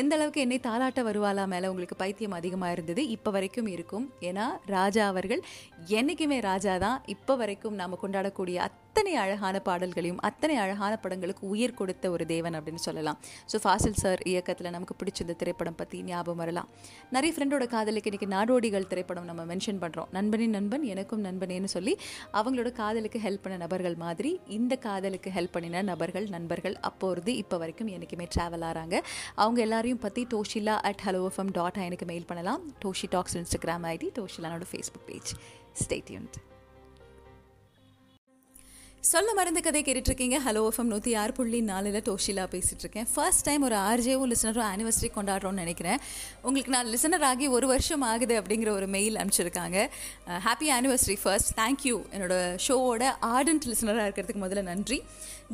எந்த 0.00 0.14
அளவுக்கு 0.16 0.44
என்னை 0.46 0.58
தாளாட்ட 0.68 1.02
வருவாளா 1.08 1.46
மேலே 1.54 1.70
உங்களுக்கு 1.72 2.00
பைத்தியம் 2.02 2.36
அதிகமாக 2.40 2.74
இருந்தது 2.76 3.04
இப்போ 3.16 3.32
வரைக்கும் 3.38 3.70
இருக்கும். 3.76 4.06
ஏன்னா 4.30 4.46
ராஜா 4.76 5.04
அவர்கள் 5.14 5.42
என்றைக்குமே 6.00 6.38
ராஜா 6.50 6.76
தான். 6.86 6.98
இப்போ 7.16 7.34
வரைக்கும் 7.42 7.78
நாம் 7.80 8.00
கொண்டாடக்கூடிய 8.04 8.58
அத்தனை 8.68 9.12
அழகான 9.22 9.56
பாடல்களையும் 9.66 10.20
அத்தனை 10.28 10.54
அழகான 10.62 10.92
படங்களுக்கு 11.02 11.42
உயிர் 11.54 11.76
கொடுத்த 11.80 12.04
ஒரு 12.14 12.24
தேவன் 12.32 12.56
அப்படின்னு 12.58 12.82
சொல்லலாம். 12.86 13.18
ஸோ 13.50 13.56
ஃபாசில் 13.64 13.98
சார் 14.02 14.20
இயக்கத்தில் 14.30 14.72
நமக்கு 14.76 14.94
பிடிச்சிருந்த 15.00 15.34
திரைப்படம் 15.42 15.76
பற்றி 15.80 15.98
ஞாபகம் 16.08 16.40
வரலாம். 16.42 16.68
நிறைய 17.16 17.30
ஃப்ரெண்டோட 17.34 17.66
காதலுக்கு 17.74 18.10
இன்றைக்கி 18.10 18.28
நாடோடிகள் 18.34 18.88
திரைப்படம் 18.92 19.28
நம்ம 19.30 19.42
மென்ஷன் 19.52 19.80
பண்ணுறோம் 19.84 20.08
நண்பனின் 20.16 20.54
நண்பன் 20.58 20.84
எனக்கும் 20.94 21.22
நண்பனேன்னு 21.28 21.70
சொல்லி 21.76 21.94
அவங்களோட 22.32 22.72
காதலுக்கு 22.72 23.18
ஹெல்ப் 23.18 23.42
பண்ண 23.42 23.56
நபர்கள் 23.56 23.96
மாதிரி 23.96 24.40
இந்த 24.46 24.76
காதலுக்கு 24.76 25.30
ஹெல்ப் 25.30 25.52
பண்ணின 25.52 25.82
நபர்கள் 25.82 26.28
நண்பர்கள் 26.28 26.76
அப்போது 26.76 27.36
இப்போ 27.36 27.58
வரைக்கும் 27.58 27.86
என்றைக்குமே 27.86 28.28
ட்ராவல் 28.36 28.64
ஆகிறாங்க 28.64 29.00
அவங்க 29.34 29.60
எல்லாரையும் 29.60 29.98
பற்றி 29.98 30.26
Toshila 30.34 30.76
at 30.80 31.00
Hello 31.04 31.28
FM 31.30 31.50
dot 31.52 31.76
எனக்கு 31.76 32.06
மெயில் 32.06 32.24
பண்ணலாம். 32.24 32.62
டோஷி 32.84 33.06
டாக்ஸ் 33.10 33.38
இன்ஸ்டாகிராம் 33.38 33.84
ஐடி 33.84 34.10
டோஷிலானோட 34.18 34.62
ஃபேஸ்புக் 34.72 35.06
பேஜ் 35.06 35.32
ஸ்டேட்யூன்ட் 35.84 36.36
சொல்ல 39.08 39.32
மருந்து 39.36 39.60
கதை 39.62 39.80
கேட்டுட்ருக்கீங்க. 39.82 40.38
ஹலோ 40.46 40.62
எஃப்எம் 40.70 40.90
நூற்றி 40.92 41.12
ஆறு 41.20 41.32
புள்ளி 41.36 41.60
நாலில் 41.68 41.96
டோஷிலா 42.08 42.42
பேசிகிட்டு 42.54 42.84
இருக்கேன் 42.84 43.06
ஃபர்ஸ்ட் 43.12 43.44
டைம் 43.46 43.62
ஒரு 43.68 43.76
ஆர்ஜேவும் 43.76 44.30
லிசனரும் 44.32 44.66
ஆனிவர்சரி 44.72 45.08
கொண்டாடுறோம்னு 45.14 45.60
நினைக்கிறேன். 45.62 46.00
உங்களுக்கு 46.42 46.72
நான் 46.74 46.90
லிசனர் 46.94 47.24
ஆகி 47.28 47.46
ஒரு 47.56 47.66
வருஷம் 47.70 48.02
ஆகுது 48.08 48.34
அப்படிங்கிற 48.40 48.70
ஒரு 48.78 48.86
மெயில் 48.94 49.16
அனுப்பிச்சிருக்காங்க. 49.20 49.76
ஹாப்பி 50.46 50.68
ஆனிவர்சரி 50.76 51.16
ஃபர்ஸ்ட் 51.22 51.52
தேங்க்யூ 51.60 51.94
என்னோட 52.16 52.34
ஷோவோட 52.66 53.06
ஆர்டன்ட் 53.36 53.68
லிசனராக 53.70 54.04
இருக்கிறதுக்கு 54.08 54.42
முதல்ல 54.44 54.64
நன்றி. 54.70 54.98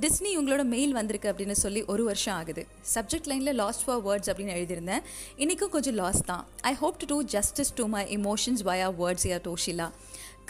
டிஸ்னி 0.04 0.32
உங்களோட 0.40 0.64
மெயில் 0.74 0.96
வந்திருக்கு 0.98 1.30
அப்படின்னு 1.32 1.56
சொல்லி 1.64 1.84
ஒரு 1.94 2.04
வருஷம் 2.10 2.36
ஆகுது. 2.40 2.64
சப்ஜெக்ட் 2.94 3.30
லைனில் 3.32 3.58
லாஸ்ட் 3.62 3.86
ஃபார் 3.86 4.02
வேர்ட்ஸ் 4.08 4.32
அப்படின்னு 4.32 4.56
எழுதியிருந்தேன். 4.58 5.06
இன்றைக்கும் 5.36 5.72
கொஞ்சம் 5.76 5.98
லாஸ் 6.02 6.20
தான். 6.32 6.44
I 6.72 6.74
hope 6.82 7.00
to 7.04 7.08
do 7.14 7.20
justice 7.36 7.72
to 7.80 7.86
my 7.96 8.04
emotions 8.18 8.64
via 8.70 8.90
words 9.04 9.28
yeah 9.32 9.40
Toshila 9.48 9.88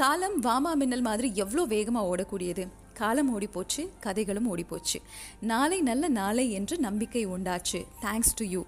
காலம் 0.02 0.40
வாமா 0.48 0.74
மின்னல் 0.80 1.06
மாதிரி 1.10 1.28
எவ்வளோ 1.44 1.62
வேகமாக 1.76 2.08
ஓடக்கூடியது. 2.10 2.66
காலம் 3.00 3.30
ஓடி 3.34 3.46
போச்சு 3.46 3.82
கதைகளும் 4.00 4.48
ஓடி 4.48 4.64
போச்சு 4.64 4.98
நாளை 5.52 5.80
நல்ல 5.80 6.08
நாளை 6.20 6.44
என்று 6.52 6.76
நம்பிக்கை 6.78 7.24
உண்டாச்சு. 7.26 7.80
தேங்க்ஸ் 8.04 8.36
டு 8.40 8.44
யூ 8.54 8.62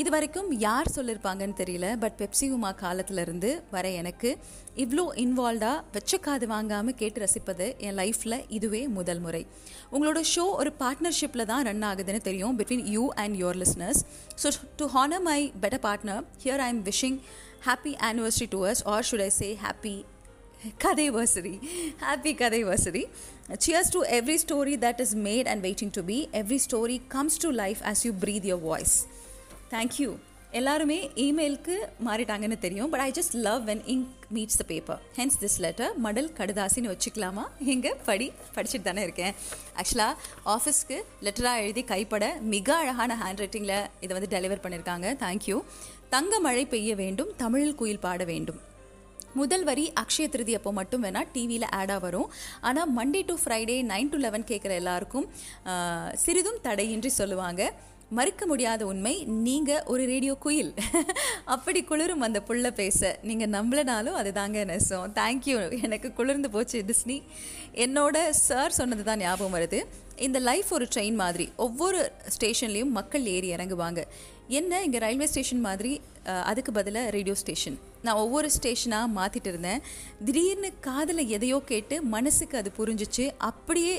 இது 0.00 0.10
வரைக்கும் 0.10 0.48
யார் 0.58 0.88
சொல்லியிருப்பாங்கன்னு 0.94 1.56
தெரியல 1.60 1.88
பட் 1.98 2.16
பெப்சி 2.20 2.46
உமா 2.54 2.70
காலத்திலிருந்து 2.80 3.50
வர 3.70 3.90
எனக்கு 4.00 4.30
இவ்வளோ 4.84 5.04
இன்வால்வ்டாக 5.24 5.82
வச்ச 5.92 6.18
காது 6.18 6.46
வாங்காமல் 6.46 6.96
கேட்டு 7.00 7.20
ரசிப்பது 7.24 7.66
என் 7.78 7.96
லைஃப்பில் 8.00 8.36
இதுவே 8.48 8.80
முதல் 8.96 9.20
முறை. 9.20 9.42
உங்களோட 9.92 10.20
ஷோ 10.34 10.44
ஒரு 10.60 10.72
பார்ட்னர்ஷிப்பில் 10.80 11.48
தான் 11.52 11.64
ரன் 11.64 11.86
ஆகுதுன்னு 11.90 12.22
தெரியும் 12.28 12.58
between 12.58 12.84
you 12.94 13.04
and 13.14 13.36
your 13.42 13.60
listeners 13.62 14.02
so 14.42 14.50
to 14.80 14.88
honour 14.96 15.24
my 15.28 15.40
better 15.62 15.84
partner 15.86 16.24
here 16.44 16.64
I 16.66 16.68
am 16.74 16.82
wishing 16.90 17.18
happy 17.68 17.94
anniversary 18.10 18.48
to 18.56 18.62
us 18.72 18.82
or 18.94 19.06
should 19.10 19.26
I 19.28 19.30
say 19.40 19.50
happy 19.62 19.94
கதைவர்சரி 20.84 21.54
happy 22.00 22.32
கதைவர்சரி 22.42 23.04
cheers 23.66 23.90
to 23.90 24.02
every 24.02 24.38
story 24.44 24.76
that 24.84 25.00
is 25.00 25.16
made 25.16 25.48
and 25.48 25.64
waiting 25.64 25.90
to 25.90 26.04
be 26.04 26.28
every 26.32 26.58
story 26.70 27.00
comes 27.08 27.40
to 27.40 27.50
life 27.50 27.78
as 27.82 28.02
you 28.02 28.12
breathe 28.20 28.46
your 28.50 28.60
voice 28.60 29.06
thank you 29.70 30.16
எல்லாருமே 30.50 31.10
இமெயிலுக்கு 31.14 31.76
மாறிட்டாங்கன்னு 32.06 32.58
தெரியும் 32.58 32.90
but 32.90 33.00
I 33.00 33.10
just 33.10 33.32
love 33.32 33.68
when 33.68 33.80
ink 33.86 34.06
meets 34.34 34.58
the 34.58 34.64
paper 34.66 35.00
hence 35.16 35.38
this 35.40 35.58
letter 35.58 35.98
மடல் 35.98 36.30
கடுதாசின்னு 36.38 36.92
வச்சுக்கலாமா? 36.94 37.44
எங்கே? 37.64 37.94
படி 38.04 38.32
படிச்சுட்டு 38.54 38.82
தானே 38.82 39.02
இருக்கேன். 39.02 39.34
ஆக்சுவலாக 39.76 40.14
ஆஃபீஸ்க்கு 40.46 40.98
லெட்டராக 41.22 41.62
எழுதி 41.62 41.82
கைப்பட 41.84 42.36
மிக 42.40 42.76
அழகான 42.76 43.16
ஹேண்ட் 43.24 43.36
ரைட்டிங்கில் 43.36 43.86
இதை 44.00 44.20
வந்து 44.20 44.38
டெலிவர் 44.38 44.62
பண்ணியிருக்காங்க 44.64 45.16
தேங்க்யூ 45.24 45.62
தங்க 46.08 46.40
மழை 46.40 46.66
பெய்ய 46.66 46.94
வேண்டும் 46.94 47.32
தமிழில் 47.36 47.74
குயில் 47.74 47.98
பாட 47.98 48.24
வேண்டும். 48.24 48.60
முதல் 49.40 49.64
வரி 49.70 49.86
அக்ஷய 50.02 50.26
திருதி 50.34 50.54
அப்போ 50.58 50.72
மட்டும் 50.80 51.04
வேணால் 51.06 51.30
டிவியில் 51.34 51.68
ஆடாக 51.80 52.00
வரும். 52.06 52.28
ஆனால் 52.68 52.92
Monday 52.98 53.22
to 53.30 53.36
Friday 53.42 53.76
nine 53.92 54.12
to 54.12 54.20
eleven 54.26 54.48
கேட்குற 54.50 54.74
எல்லாருக்கும் 54.82 55.26
சிறிதும் 56.24 56.62
தடையின்றி 56.68 57.12
சொல்லுவாங்க. 57.20 57.62
மறுக்க 58.10 58.46
முடியாத 58.46 58.82
உண்மை 58.90 59.14
நீங்கள் 59.46 59.84
ஒரு 59.92 60.02
ரேடியோ 60.10 60.34
குயில். 60.44 60.72
அப்படி 61.54 61.80
குளிரும் 61.90 62.24
அந்த 62.26 62.40
புள்ள 62.48 62.70
பேச. 62.80 63.18
நீங்கள் 63.28 63.52
நம்பலனாலும் 63.56 64.18
அதுதாங்க 64.20 64.64
நெசம். 64.70 65.06
தேங்க்யூ 65.20 65.56
எனக்கு 65.86 66.10
குளிர்ந்து 66.18 66.50
போச்சு 66.54 66.84
டிஸ்னி. 66.90 67.18
என்னோட 67.84 68.16
சார் 68.46 68.76
சொன்னது 68.78 69.04
தான் 69.08 69.22
ஞாபகம் 69.24 69.56
வருது. 69.58 69.80
இந்த 70.26 70.38
லைஃப் 70.50 70.70
ஒரு 70.76 70.86
ட்ரெயின் 70.94 71.16
மாதிரி. 71.24 71.46
ஒவ்வொரு 71.66 72.00
ஸ்டேஷன்லேயும் 72.36 72.94
மக்கள் 72.98 73.24
ஏறி 73.36 73.48
இறங்குவாங்க. 73.56 74.02
என்ன 74.58 74.82
இங்கே 74.86 74.98
ரயில்வே 75.04 75.26
ஸ்டேஷன் 75.32 75.64
மாதிரி 75.68 75.92
அதுக்கு 76.50 76.72
பதிலாக 76.78 77.12
ரேடியோ 77.16 77.34
ஸ்டேஷன் 77.42 77.78
நான் 78.06 78.20
ஒவ்வொரு 78.24 78.48
ஸ்டேஷனாக 78.56 79.12
மாற்றிட்டு 79.18 79.50
இருந்தேன். 79.52 79.82
திடீர்னு 80.26 80.70
காதில் 80.86 81.22
எதையோ 81.36 81.58
கேட்டு 81.72 81.96
மனசுக்கு 82.14 82.56
அது 82.60 82.72
புரிஞ்சிச்சு. 82.78 83.26
அப்படியே 83.50 83.94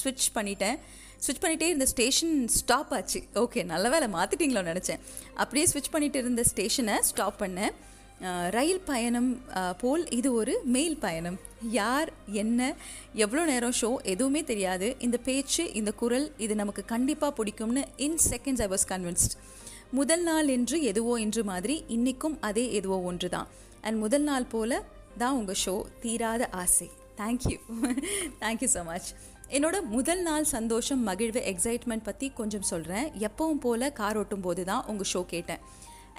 ஸ்விட்ச் 0.00 0.28
பண்ணிட்டேன். 0.38 0.78
ஸ்விட்ச் 1.24 1.42
பண்ணிகிட்டே 1.42 1.68
இருந்த 1.72 1.86
ஸ்டேஷன் 1.92 2.34
ஸ்டாப் 2.60 2.92
ஆச்சு. 2.96 3.20
ஓகே 3.42 3.60
நல்ல 3.72 3.88
வேலை 3.94 4.08
மாற்றிட்டீங்களோன்னு 4.16 4.72
நினச்சேன். 4.72 5.02
அப்படியே 5.42 5.66
ஸ்விட்ச் 5.72 5.92
பண்ணிட்டு 5.94 6.18
இருந்த 6.24 6.44
ஸ்டேஷனை 6.52 6.96
ஸ்டாப் 7.10 7.38
பண்ணேன் 7.44 7.74
ரயில் 8.56 8.80
பயணம் 8.88 9.28
போல் 9.80 10.04
இது 10.16 10.28
ஒரு 10.38 10.54
மெயில் 10.76 10.96
பயணம். 11.04 11.36
யார் 11.80 12.08
என்ன 12.42 12.60
எவ்வளோ 13.24 13.42
நேரம் 13.50 13.76
ஷோ 13.80 13.90
எதுவுமே 14.12 14.40
தெரியாது. 14.50 14.88
இந்த 15.06 15.16
பேச்சு 15.28 15.64
இந்த 15.80 15.90
குரல் 16.00 16.26
இது 16.44 16.54
நமக்கு 16.62 16.84
கண்டிப்பாக 16.94 17.32
பிடிக்கும்னு 17.38 17.84
in 18.06 18.18
seconds 18.30 18.64
I 18.66 18.68
was 18.74 18.86
convinced 18.92 19.36
முதல் 19.98 20.24
நாள் 20.30 20.48
என்று 20.56 20.78
எதுவோ 20.92 21.14
என்று 21.26 21.44
மாதிரி 21.52 21.76
இன்றைக்கும் 21.96 22.36
அதே 22.48 22.64
எதுவோ 22.78 22.98
ஒன்று 23.10 23.30
தான் 23.36 23.48
அண்ட் 23.86 23.98
முதல் 24.04 24.26
நாள் 24.30 24.50
போல 24.54 24.80
தான் 25.22 25.36
உங்கள் 25.40 25.60
ஷோ 25.64 25.76
தீராத 26.02 26.42
ஆசை. 26.62 26.88
தேங்க்யூ 27.20 27.58
தேங்க்யூ 28.42 28.70
ஸோ 28.76 28.82
மச் 28.90 29.08
என்னோட 29.56 29.76
முதல் 29.92 30.22
நாள் 30.22 30.46
சந்தோஷம் 30.56 31.02
மகிழ்வு 31.08 31.40
எக்ஸைட்மெண்ட் 31.50 32.06
பற்றி 32.08 32.26
கொஞ்சம் 32.38 32.66
சொல்கிறேன் 32.70 33.06
எப்பவும் 33.26 33.60
போல் 33.64 33.92
கார் 34.00 34.18
ஓட்டும் 34.20 34.42
போது 34.46 34.62
தான் 34.70 34.86
உங்கள் 34.90 35.08
ஷோ 35.12 35.20
கேட்டேன். 35.32 35.62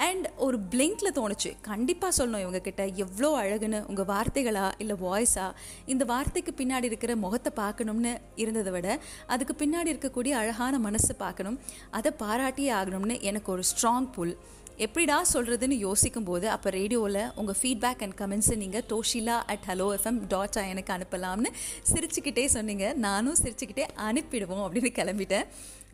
அண்ட் 0.08 0.26
ஒரு 0.46 0.58
பிளிங்கில் 0.72 1.16
தோணுச்சு. 1.18 1.50
கண்டிப்பாக 1.70 2.12
சொல்லணும் 2.18 2.44
இவங்கக்கிட்ட 2.44 2.84
எவ்வளோ 3.04 3.30
அழகுன்னு 3.42 3.80
உங்கள் 3.90 4.10
வார்த்தைகளா 4.12 4.66
இல்லை 4.84 4.96
வாய்ஸா 5.06 5.48
இந்த 5.94 6.04
வார்த்தைக்கு 6.12 6.54
பின்னாடி 6.62 6.90
இருக்கிற 6.92 7.16
முகத்தை 7.26 7.52
பார்க்கணும்னு 7.62 8.14
இருந்ததை 8.44 8.74
விட 8.76 8.88
அதுக்கு 9.34 9.56
பின்னாடி 9.62 9.92
இருக்கக்கூடிய 9.94 10.36
அழகான 10.42 10.80
மனசை 10.90 11.16
பார்க்கணும். 11.26 11.60
அதை 12.00 12.14
பாராட்டியே 12.24 12.72
ஆகணும்னு 12.80 13.18
எனக்கு 13.32 13.52
ஒரு 13.56 13.66
ஸ்ட்ராங் 13.72 14.10
புல் 14.18 14.34
எப்படிடா 14.86 15.16
சொல்கிறதுன்னு 15.34 15.78
யோசிக்கும் 15.86 16.28
போது 16.28 16.50
அப்போ 16.50 16.70
ரேடியோவில் 16.70 17.24
உங்கள் 17.40 17.58
ஃபீட்பேக் 17.62 18.04
அண்ட் 18.06 18.16
கமெண்ட்ஸை 18.22 18.56
நீங்கள் 18.62 18.86
Toshila 18.92 19.38
at 19.54 19.66
Hello 19.68 19.88
FM 19.96 20.20
dot 20.34 20.58
எனக்கு 20.74 20.94
அனுப்பலாம்னு 20.98 21.50
சிரிச்சுக்கிட்டே 21.92 22.46
சொன்னீங்க. 22.54 22.94
நானும் 23.08 23.40
சிரிச்சுக்கிட்டே 23.44 23.86
அனுப்பிடுவோம் 24.08 24.64
அப்படின்னு 24.66 24.92
கிளம்பிட்டேன். 25.00 25.48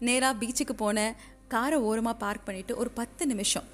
நேராக 0.08 0.40
பீச்சுக்கு 0.42 0.76
போனேன் 0.84 1.16
காரை 1.48 1.80
ஓரமாக 1.88 2.18
பார்க் 2.26 2.46
பண்ணிவிட்டு 2.50 2.76
ஒரு 2.76 2.92
பத்து 3.00 3.26
நிமிஷம். 3.26 3.68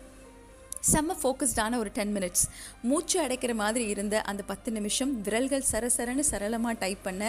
செம்ம 0.91 1.15
ஃபோக்கஸ்டான 1.21 1.77
ஒரு 1.81 1.89
டென் 1.97 2.13
மினிட்ஸ் 2.15 2.45
மூச்சு 2.89 3.17
அடைக்கிற 3.23 3.53
மாதிரி 3.55 3.85
இருந்த 3.87 4.15
அந்த 4.21 4.41
பத்து 4.43 4.71
நிமிஷம் 4.71 5.11
விரல்கள் 5.25 5.67
சரசரன்னு 5.71 6.23
சரளமாக 6.31 6.75
டைப் 6.83 7.03
பண்ண 7.03 7.23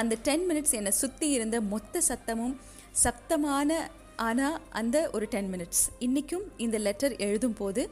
அந்த 0.00 0.16
டென் 0.28 0.46
மினிட்ஸ் 0.50 0.74
என்னை 0.78 0.92
சுற்றி 1.02 1.28
இருந்த 1.30 1.60
மொத்த 1.72 2.02
சத்தமும் 2.08 2.56
சப்தமான 3.04 3.68
ஆனால் 4.16 4.60
அந்த 4.70 5.10
ஒரு 5.12 5.26
டென் 5.30 5.50
மினிட்ஸ் 5.52 5.84
இன்றைக்கும் 5.98 6.44
இந்த 6.56 6.78
லெட்டர் 6.78 7.16
எழுதும் 7.16 7.54
போது 7.54 7.90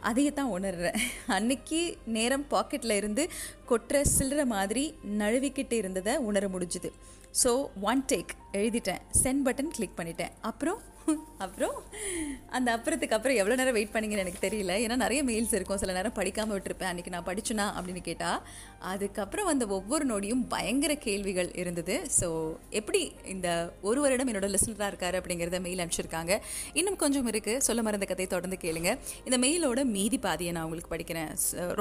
அதையே 0.00 0.32
தான் 0.32 0.52
உணர்றேன். 0.56 0.98
அன்னைக்கு 1.36 1.96
நேரம் 2.04 2.46
பாக்கெட்டில் 2.50 2.96
இருந்து 2.96 3.28
கொட்டுற 3.70 4.02
சில்லற 4.18 4.44
மாதிரி 4.44 4.94
நழுவிக்கிட்டு 5.18 5.72
இருந்ததை 5.72 6.16
உணர 6.16 6.48
முடிஞ்சுது. 6.48 6.90
ஸோ 7.44 7.66
ஒன் 7.80 8.04
டேக் 8.12 8.32
எழுதிட்டேன். 8.52 9.00
சென்ட் 9.22 9.44
பட்டன் 9.44 9.72
கிளிக் 9.76 9.98
பண்ணிட்டேன். 10.00 10.32
அப்புறம் 10.40 10.80
அப்புறம் 11.44 11.76
அந்த 12.56 12.68
அப்புறத்துக்கு 12.76 13.16
அப்புறம் 13.16 13.38
எவ்வளோ 13.40 13.54
நேரம் 13.60 13.76
வெயிட் 13.76 13.92
பண்ணிங்கன்னு 13.94 14.24
எனக்கு 14.24 14.44
தெரியல. 14.44 14.74
ஏன்னா 14.84 14.96
நிறைய 15.02 15.20
மெயில்ஸ் 15.30 15.54
இருக்கும். 15.58 15.80
சில 15.82 15.94
நேரம் 15.96 16.14
படிக்காமல் 16.18 16.54
விட்டுருப்பேன். 16.56 16.90
அன்றைக்கி 16.90 17.12
நான் 17.14 17.26
படிச்சுனா 17.28 17.66
அப்படின்னு 17.78 18.02
கேட்டால் 18.08 18.40
அதுக்கப்புறம் 18.92 19.48
வந்த 19.50 19.64
ஒவ்வொரு 19.76 20.04
நொடியும் 20.10 20.42
பயங்கர 20.54 20.92
கேள்விகள் 21.06 21.50
இருந்தது. 21.62 21.94
ஸோ 22.18 22.28
எப்படி 22.80 23.00
இந்த 23.34 23.48
ஒரு 23.88 24.00
வருடம் 24.04 24.30
என்னோட 24.32 24.48
லிஸ்னராக 24.54 24.90
இருக்காரு 24.92 25.18
அப்படிங்கிறத 25.20 25.60
மெயில் 25.66 25.82
அனுப்பிச்சிருக்காங்க. 25.84 26.32
இன்னும் 26.80 26.98
கொஞ்சம் 27.04 27.30
இருக்குது 27.32 27.64
சொல்ல 27.68 27.82
மறந்த 27.88 28.08
கதையை 28.12 28.30
தொடர்ந்து 28.34 28.58
கேளுங்க. 28.66 28.92
இந்த 29.28 29.38
மெயிலோட 29.46 29.82
மீதி 29.96 30.20
பாதியை 30.26 30.52
நான் 30.56 30.66
உங்களுக்கு 30.68 30.94
படிக்கிறேன். 30.94 31.32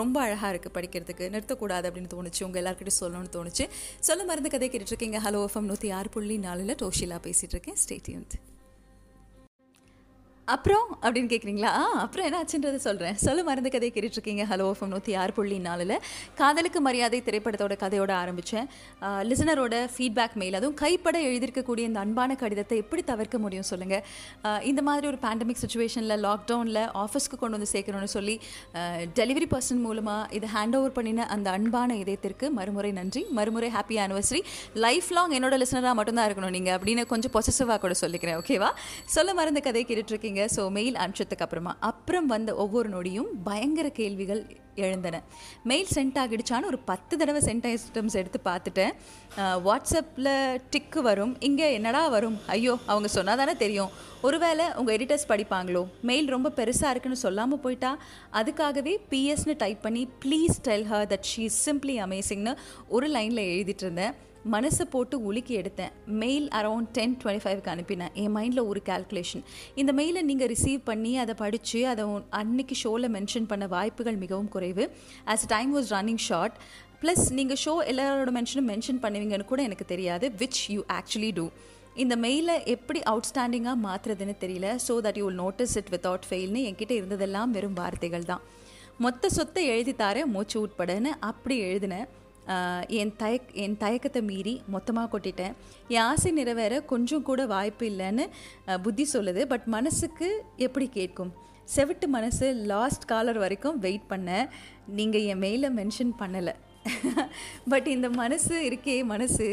ரொம்ப 0.02 0.18
அழகாக 0.26 0.52
இருக்குது 0.56 0.78
படிக்கிறதுக்கு. 0.80 1.28
நிறுத்தக்கூடாது 1.36 1.88
அப்படின்னு 1.92 2.14
தோணுச்சு. 2.16 2.44
உங்கள் 2.50 2.64
எல்லாருக்கிட்டையும் 2.64 3.02
சொல்லணும்னு 3.04 3.36
தோணுச்சு. 3.38 3.68
சொல்ல 4.10 4.24
மறந்த 4.32 4.52
கதை 4.56 4.70
கேட்டுட்ருக்கீங்க 4.70 5.20
ஹலோ 5.28 5.42
எஃப்எம் 5.50 5.70
நூற்றி 5.74 5.92
ஆறு 6.00 6.12
புள்ளி 6.18 6.38
நாலில் 6.48 6.80
டோஷிலா 6.84 7.20
பேசிகிட்டு 7.28 7.56
இருக்கேன். 7.58 7.80
ஸ்டேட்யூன்ட் 7.86 8.36
அப்புறம் 10.52 10.88
அப்படின்னு 11.02 11.30
கேட்குறீங்களா 11.32 11.70
ஆ 11.82 11.84
அப்புறம் 12.04 12.26
என்ன 12.28 12.38
ஆச்சுன்றதை 12.44 12.80
சொல்கிறேன் 12.86 13.18
சொல்ல 13.26 13.44
மருந்து 13.48 13.70
கதையை 13.74 13.92
கேட்டுட்ருக்கீங்க. 13.96 14.44
ஹலோ 14.50 14.66
எஃப்எம் 14.72 14.90
நூற்றி 14.94 15.14
ஆறு 15.20 15.34
புள்ளி 15.38 15.58
நாலில். 15.68 15.94
காதலுக்கு 16.40 16.80
மரியாதை 16.88 17.20
திரைப்படத்தோட 17.28 17.76
கதையோட 17.84 18.12
ஆரம்பித்தேன் 18.22 18.68
லிசனரோட 19.30 19.76
ஃபீட்பேக் 19.94 20.36
மெயில் 20.42 20.58
அதுவும் 20.60 20.76
கைப்பட 20.82 21.20
எழுதியிருக்கக்கூடிய 21.28 21.84
இந்த 21.92 22.00
அன்பான 22.06 22.36
கடிதத்தை 22.42 22.80
எப்படி 22.84 23.04
தவிர்க்க 23.12 23.40
முடியும் 23.44 23.68
சொல்லுங்கள் 23.70 24.04
இந்த 24.72 24.84
மாதிரி 24.88 25.08
ஒரு 25.12 25.20
பேண்டமிக் 25.26 25.62
சுச்சுவேஷனில் 25.64 26.16
லாக்டவுனில் 26.28 26.82
ஆஃபீஸ்க்கு 27.04 27.40
கொண்டு 27.44 27.58
வந்து 27.58 27.70
சேர்க்கணும்னு 27.76 28.12
சொல்லி 28.18 28.36
டெலிவரி 29.22 29.50
பர்சன் 29.56 29.82
மூலமாக 29.86 30.28
இதை 30.40 30.50
ஹேண்ட் 30.58 30.78
ஓவர் 30.82 30.96
பண்ணின 31.00 31.30
அந்த 31.38 31.50
அன்பான 31.60 31.98
இதயத்திற்கு 32.04 32.50
மறுமுறை 32.60 32.94
நன்றி. 33.00 33.24
மறுமுறை 33.40 33.72
ஹாப்பி 33.78 33.98
ஆனிவர்சரி 34.08 34.44
லைஃப் 34.88 35.10
லாங் 35.20 35.38
என்னோட 35.40 35.62
லிசனராக 35.64 35.96
மட்டும்தான் 36.02 36.30
இருக்கணும் 36.32 36.56
நீங்கள் 36.58 36.78
அப்படின்னு 36.78 37.10
கொஞ்சம் 37.16 37.36
பொசசிவாக 37.38 37.80
கூட 37.88 37.96
சொல்லிக்கிறேன் 38.04 38.40
ஓகேவா 38.44 38.72
சொல்ல 39.18 39.40
மருந்து 39.42 39.66
கதையை 39.70 39.88
கேட்டுட்ருக்கீங்க. 39.90 40.33
இருக்கீங்க 40.34 40.54
ஸோ 40.58 40.64
மெயில் 40.78 41.00
அனுப்பிச்சதுக்கு 41.02 41.46
அப்புறமா 41.46 41.72
அப்புறம் 41.90 42.28
வந்த 42.34 42.52
ஒவ்வொரு 42.64 42.88
நொடியும் 42.96 43.30
பயங்கர 43.48 43.88
கேள்விகள் 44.00 44.42
எழுந்தன. 44.84 45.16
மெயில் 45.70 45.90
சென்ட் 45.96 46.16
ஆகிடுச்சான்னு 46.22 46.70
ஒரு 46.72 46.80
பத்து 46.90 47.14
தடவை 47.22 47.42
சென்ட் 47.48 47.66
ஐட்டம்ஸ் 47.72 48.18
எடுத்து 48.22 48.40
பார்த்துட்டேன். 48.48 48.94
வாட்ஸ்அப்பில் 49.68 50.32
டிக்கு 50.74 51.02
வரும். 51.10 51.34
இங்கே 51.48 51.68
என்னடா 51.78 52.02
வரும்? 52.16 52.38
ஐயோ 52.56 52.74
அவங்க 52.92 53.10
சொன்னால் 53.18 53.40
தானே 53.42 53.56
தெரியும். 53.64 53.92
ஒருவேளை 54.28 54.66
உங்கள் 54.80 54.96
எடிட்டர்ஸ் 54.98 55.30
படிப்பாங்களோ? 55.34 55.84
மெயில் 56.10 56.34
ரொம்ப 56.36 56.52
பெருசாக 56.60 56.94
இருக்குன்னு 56.94 57.24
சொல்லாமல் 57.26 57.64
போயிட்டா? 57.66 57.94
அதுக்காகவே 58.42 58.96
பிஎஸ்னு 59.14 59.56
டைப் 59.64 59.86
பண்ணி 59.88 60.04
please 60.26 60.58
tell 60.70 60.90
her 60.94 61.10
that 61.14 61.30
she 61.34 61.44
is 61.52 61.62
simply 61.70 61.98
அமேசிங்னு 62.08 62.56
ஒரு 62.98 63.10
லைனில் 63.18 63.50
எழுதிட்டு 63.54 63.86
இருந்தேன். 63.88 64.16
மனசை 64.52 64.86
போட்டு 64.94 65.16
உலுக்கி 65.30 65.54
எடுத்தேன். 65.60 65.92
மெயில் 66.22 66.48
அரவுண்ட் 66.60 66.90
டென் 66.96 67.14
டுவெண்ட்டி 67.22 67.44
ஃபைவ்க்கு 67.44 67.70
அனுப்பினேன். 67.74 68.14
என் 68.22 68.34
மைண்டில் 68.38 68.62
ஒரு 68.70 68.80
கேல்குலேஷன் 68.90 69.44
இந்த 69.82 69.92
மெயிலை 70.00 70.22
நீங்கள் 70.30 70.50
ரிசீவ் 70.54 70.82
பண்ணி 70.90 71.12
அதை 71.24 71.34
படித்து 71.44 71.82
அதை 71.92 72.06
அன்னைக்கு 72.40 72.76
ஷோவில் 72.82 73.12
மென்ஷன் 73.18 73.48
பண்ண 73.52 73.68
வாய்ப்புகள் 73.76 74.18
மிகவும் 74.24 74.50
குறைவு. 74.56 74.86
As 75.34 75.46
time 75.54 75.72
was 75.76 75.92
running 75.96 76.24
short 76.30 76.58
plus 77.04 77.24
நீங்கள் 77.38 77.60
ஷோ 77.66 77.76
எல்லாரோட 77.92 78.32
மென்ஷனும் 78.40 78.70
மென்ஷன் 78.72 79.00
பண்ணுவீங்கன்னு 79.06 79.48
கூட 79.52 79.62
எனக்கு 79.68 79.86
தெரியாது 79.94 80.26
விச் 80.42 80.62
யூ 80.74 80.82
ஆக்சுவலி 80.98 81.32
டூ 81.40 81.46
இந்த 82.04 82.16
மெயிலை 82.26 82.56
எப்படி 82.74 83.00
அவுட்ஸ்டாண்டிங்காக 83.12 83.78
மாற்றுறதுன்னு 83.88 84.36
தெரியல. 84.44 84.68
So 84.88 84.94
that 85.06 85.20
you 85.22 85.26
will 85.28 85.42
notice 85.44 85.76
it 85.82 85.92
without 85.96 86.28
ஃபெயில்னு 86.30 86.64
என்கிட்ட 86.70 86.94
இருந்ததெல்லாம் 87.00 87.54
வெறும் 87.58 87.78
வார்த்தைகள் 87.82 88.28
தான். 88.32 88.44
மொத்த 89.06 89.30
சொத்தை 89.38 89.64
எழுதித்தார 89.76 90.26
மூச்சு 90.34 90.58
உட்படன்னு 90.66 91.14
அப்படி 91.30 91.58
எழுதினேன். 91.70 92.10
என் 92.88 93.14
தயக் 93.20 93.54
என் 93.64 93.78
தயக்கத்தை 93.78 94.22
மீறி 94.22 94.62
மொத்தமாக 94.68 95.08
கொட்டிட்டேன். 95.14 95.54
என் 95.88 96.06
ஆசை 96.12 96.32
நிறைவேற 96.32 96.82
கொஞ்சம் 96.82 97.26
கூட 97.30 97.46
வாய்ப்பு 97.46 97.86
இல்லைன்னு 97.92 98.26
புத்தி 98.82 99.08
சொல்லுது. 99.14 99.42
பட் 99.54 99.66
மனசுக்கு 99.78 100.44
எப்படி 100.58 100.90
கேட்கும்? 101.00 101.34
செவிட்டு 101.76 102.08
மனசு 102.08 102.48
லாஸ்ட் 102.72 103.06
காலர் 103.06 103.38
வரைக்கும் 103.38 103.80
வெயிட் 103.80 104.08
பண்ண. 104.08 104.30
நீங்கள் 105.00 105.28
என் 105.32 105.42
மெயிலை 105.44 105.72
மென்ஷன் 105.80 106.14
பண்ணலை. 106.22 106.54
பட் 107.72 107.88
இந்த 107.88 108.08
மனசு 108.10 108.56
இருக்கே 108.70 108.96
மனசு 109.12 109.46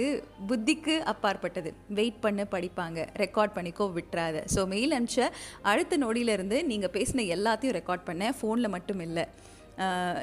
புத்திக்கு 0.48 0.94
அப்பாற்பட்டது. 1.12 1.70
வெயிட் 1.98 2.18
பண்ண 2.20 2.46
படிப்பாங்க. 2.55 2.98
ரெக்கார்ட் 3.22 3.57
பண்ணிக்கோ 3.59 3.87
விட்டுறாத. 3.98 4.42
ஸோ 4.55 4.66
மெயில் 4.66 4.96
அனுப்பிச்ச 4.96 5.29
அடுத்த 5.72 5.98
நொடியிலேருந்து 5.98 6.59
நீங்கள் 6.64 6.94
பேசின 6.96 7.26
எல்லாத்தையும் 7.37 7.76
ரெக்கார்ட் 7.79 8.09
பண்ணேன் 8.11 8.37
ஃபோனில் 8.40 8.74
மட்டும் 8.76 9.00
இல்லை. 9.00 9.26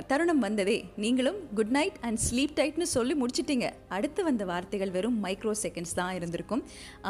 தருணம் 0.09 0.41
வந்ததே. 0.45 0.75
நீங்களும் 1.03 1.37
குட் 1.57 1.73
நைட் 1.77 1.97
அண்ட் 2.07 2.19
ஸ்லீப் 2.25 2.55
டைட்னு 2.59 2.87
சொல்லி 2.95 3.13
முடிச்சிட்டிங்க. 3.21 3.67
அடுத்து 3.95 4.21
வந்த 4.27 4.43
வார்த்தைகள் 4.51 4.93
வெறும் 4.97 5.17
மைக்ரோ 5.25 5.53
செகண்ட்ஸ் 5.63 5.95
தான் 5.99 6.15
இருந்திருக்கும். 6.17 6.63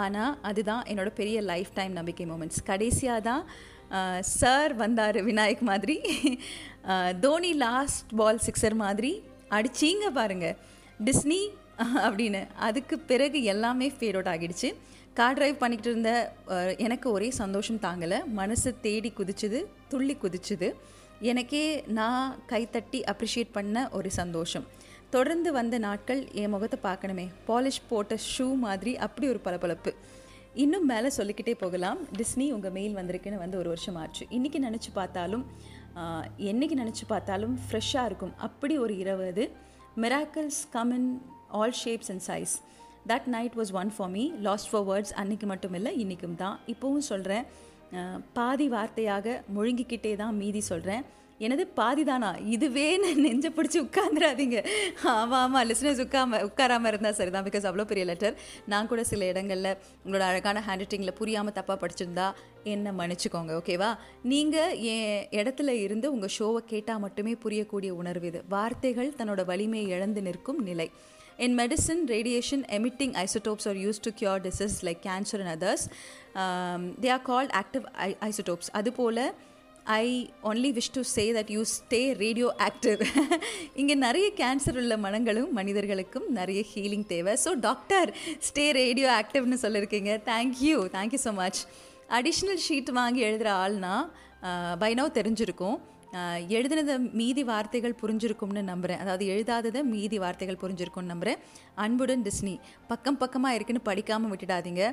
ஆனால் 0.04 0.38
அதுதான் 0.50 0.84
என்னோட 0.92 1.12
பெரிய 1.22 1.42
லைஃப் 1.52 1.72
டைம் 1.80 1.94
நம்பிக்கை 2.00 2.28
மூமெண்ட்ஸ் 2.32 2.64
கடைசியாக 2.72 3.26
தான் 3.30 3.44
சார் 4.40 4.74
வந்தார் 4.84 5.20
விநாயக் 5.30 5.64
மாதிரி. 5.72 5.98
தோனி 7.26 7.52
லாஸ்ட் 7.66 8.10
பால் 8.20 8.44
சிக்ஸர் 8.48 8.78
மாதிரி. 8.86 9.14
அடிச்சிங்க 9.58 10.08
பாருங்கள் 10.20 10.58
டிஸ்னி 11.08 11.42
அப்படின்னு. 12.08 12.44
அதுக்கு 12.68 12.96
பிறகு 13.12 13.40
எல்லாமே 13.54 13.88
ஃபேட் 13.96 14.18
அவுட் 14.18 14.32
ஆகிடுச்சு. 14.34 14.70
கார் 15.20 15.38
டிரைவ் 15.38 15.62
பண்ணிக்கிட்டு 15.62 15.92
இருந்த 15.94 16.12
எனக்கு 16.86 17.08
ஒரே 17.16 17.30
சந்தோஷம் 17.42 17.84
தாங்கலை. 17.86 18.20
மனசு 18.40 18.70
தேடி 18.86 19.12
குதிச்சுது 19.20 19.60
துள்ளி 19.92 20.16
குதிச்சுது. 20.24 20.70
எனக்கே 21.32 21.84
நான் 21.98 22.36
கைத்தட்டி 22.50 23.00
அப்ரிஷியேட் 23.12 23.56
பண்ண 23.58 23.90
ஒரு 23.98 24.10
சந்தோஷம். 24.12 24.66
தொடர்ந்து 25.10 25.50
வந்த 25.58 25.76
நாட்கள் 25.86 26.22
என் 26.42 26.54
முகத்தை 26.54 26.80
பார்க்கணுமே. 26.84 27.26
பாலிஷ் 27.48 27.82
போட்ட 27.90 28.18
ஷூ 28.32 28.48
மாதிரி 28.66 28.94
அப்படி 29.06 29.28
ஒரு 29.34 29.40
பளபளப்பு. 29.46 29.92
இன்னும் 30.64 30.86
மேலே 30.92 31.10
சொல்லிக்கிட்டே 31.18 31.54
போகலாம். 31.64 32.00
டிஸ்னி 32.20 32.46
உங்கள் 32.56 32.74
மெயில் 32.78 32.96
வந்திருக்குன்னு 33.00 33.44
வந்து 33.44 33.58
ஒரு 33.62 33.70
வருஷம் 33.74 33.98
ஆச்சு. 34.04 34.24
இன்றைக்கி 34.38 34.60
நினச்சி 34.68 34.92
பார்த்தாலும் 35.00 35.46
என்றைக்கு 36.52 36.76
நினச்சி 36.84 37.06
பார்த்தாலும் 37.14 37.54
ஃப்ரெஷ்ஷாக 37.68 38.10
இருக்கும். 38.10 38.34
அப்படி 38.48 38.78
ஒரு 38.78 38.96
இரவு 39.04 39.26
அது. 39.32 39.46
Miracles 40.04 40.62
come 40.76 40.92
in 40.98 41.10
all 41.60 41.78
shapes 41.84 42.12
and 42.14 42.26
size 42.30 42.56
that 43.12 43.28
night 43.36 43.56
was 43.60 43.72
one 43.82 43.92
for 43.96 44.12
me 44.16 44.24
lost 44.48 44.70
for 44.72 44.86
words 44.90 45.14
அன்றைக்கி 45.22 45.48
மட்டும் 45.54 45.76
இல்லை 45.80 45.94
இன்றைக்கும் 46.04 46.38
தான். 46.44 46.58
இப்போவும் 46.74 47.08
சொல்கிறேன் 47.12 47.46
பாதி 48.34 48.70
வார்த்தையாக 48.70 49.44
முழுங்கிக்கிட்டே 49.56 50.16
தான் 50.16 50.36
மீதி 50.36 50.62
சொல்கிறேன் 50.62 51.06
எனது 51.40 51.68
பாதிதானா 51.78 52.40
இதுவே 52.46 52.86
நெஞ்ச 52.98 53.50
பிடிச்சி 53.50 53.80
உட்காந்துடாதீங்க 53.84 54.58
ஆமாம் 55.04 55.34
ஆமாம் 55.34 55.66
லிஸ்னர்ஸ் 55.68 56.02
உட்காம 56.02 56.40
உட்காராமல் 56.44 56.90
இருந்தால் 56.90 57.14
சரி 57.14 57.32
தான் 57.32 57.46
பிகாஸ் 57.46 57.68
அவ்வளோ 57.70 57.84
பெரிய 57.84 58.06
லெட்டர் 58.06 58.38
நான் 58.66 58.88
கூட 58.88 59.04
சில 59.04 59.26
இடங்களில் 59.26 59.78
உங்களோட 60.06 60.22
அழகான 60.22 60.64
ஹேண்ட் 60.68 60.82
ரைட்டிங்கில் 60.82 61.12
புரியாமல் 61.12 61.54
தப்பாக 61.54 61.78
படிச்சிருந்தா 61.84 62.28
என்ன 62.64 62.92
மன்னிச்சுக்கோங்க 62.92 63.54
ஓகேவா 63.54 63.90
நீங்கள் 64.24 64.78
என் 64.94 65.28
இடத்துல 65.32 65.70
இருந்து 65.70 66.14
உங்கள் 66.14 66.34
ஷோவை 66.40 66.62
கேட்டால் 66.66 67.00
மட்டுமே 67.00 67.36
புரியக்கூடிய 67.44 67.90
உணர்வு 67.90 68.28
இது. 68.28 68.44
வார்த்தைகள் 68.50 69.14
தன்னோட 69.18 69.46
வலிமையை 69.46 69.90
இழந்து 69.90 70.22
நிற்கும் 70.22 70.64
நிலை. 70.64 70.90
In 71.40 71.56
medicine, 71.56 72.00
radiation 72.08 72.66
emitting 72.76 73.12
isotopes 73.16 73.68
are 73.68 73.76
used 73.76 74.02
to 74.06 74.12
cure 74.12 74.40
diseases 74.40 74.78
like 74.82 75.02
cancer 75.04 75.38
and 75.38 75.50
others. 75.56 75.82
Um, 76.36 76.96
they 77.02 77.12
are 77.16 77.24
called 77.28 77.52
active 77.62 77.86
I- 78.06 78.18
isotopes. 78.30 78.68
அதுபோல் 78.80 79.20
I 79.98 80.06
only 80.50 80.70
wish 80.78 80.90
to 80.96 81.02
say 81.16 81.24
that 81.36 81.52
you 81.56 81.62
stay 81.74 82.00
radio 82.24 82.48
active 82.68 83.02
இங்கே 83.82 83.96
நிறைய 84.06 84.30
cancer 84.40 84.80
உள்ள 84.82 84.98
மனங்களும் 85.06 85.52
மனிதர்களுக்கும் 85.60 86.28
நிறைய 86.40 86.62
healing 86.72 87.06
தேவை. 87.14 87.36
So 87.46 87.54
doctor 87.68 88.12
stay 88.50 88.66
radio 88.80 89.10
ஆக்டிவ்னு 89.20 89.60
சொல்லியிருக்கீங்க 89.66 90.14
thank you 90.32 90.80
thank you 90.98 91.22
so 91.28 91.34
much 91.42 91.62
additional 92.20 92.64
sheet 92.68 92.92
வாங்கி 93.00 93.24
எழுதுகிற 93.28 93.52
ஆள்னா 93.66 93.96
uh, 94.48 94.74
பைனோ 94.84 95.06
தெரிஞ்சிருக்கும். 95.20 95.78
எழுதினதை 96.58 96.96
மீதி 97.20 97.44
வார்த்தைகள் 97.50 97.96
புரிஞ்சிருக்கும்னு 98.02 98.62
நம்புகிறேன் 98.72 99.02
அதாவது 99.04 99.26
எழுதாததை 99.34 99.82
மீதி 99.94 100.18
வார்த்தைகள் 100.24 100.60
புரிஞ்சிருக்கும்னு 100.64 101.12
நம்புகிறேன் 101.14 101.42
அன்புடன் 101.86 102.24
டிஸ்னி 102.28 102.56
பக்கம் 102.92 103.20
பக்கமாக 103.24 103.58
இருக்குன்னு 103.58 103.88
படிக்காமல் 103.90 104.32
விட்டுடாதீங்க. 104.34 104.84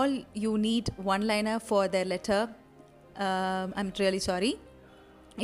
All 0.00 0.16
you 0.44 0.52
need 0.66 0.90
one 1.14 1.24
liner 1.30 1.62
for 1.68 1.90
the 1.96 2.02
letter 2.12 2.46
I'm 3.82 3.94
really 4.02 4.22
sorry 4.28 4.52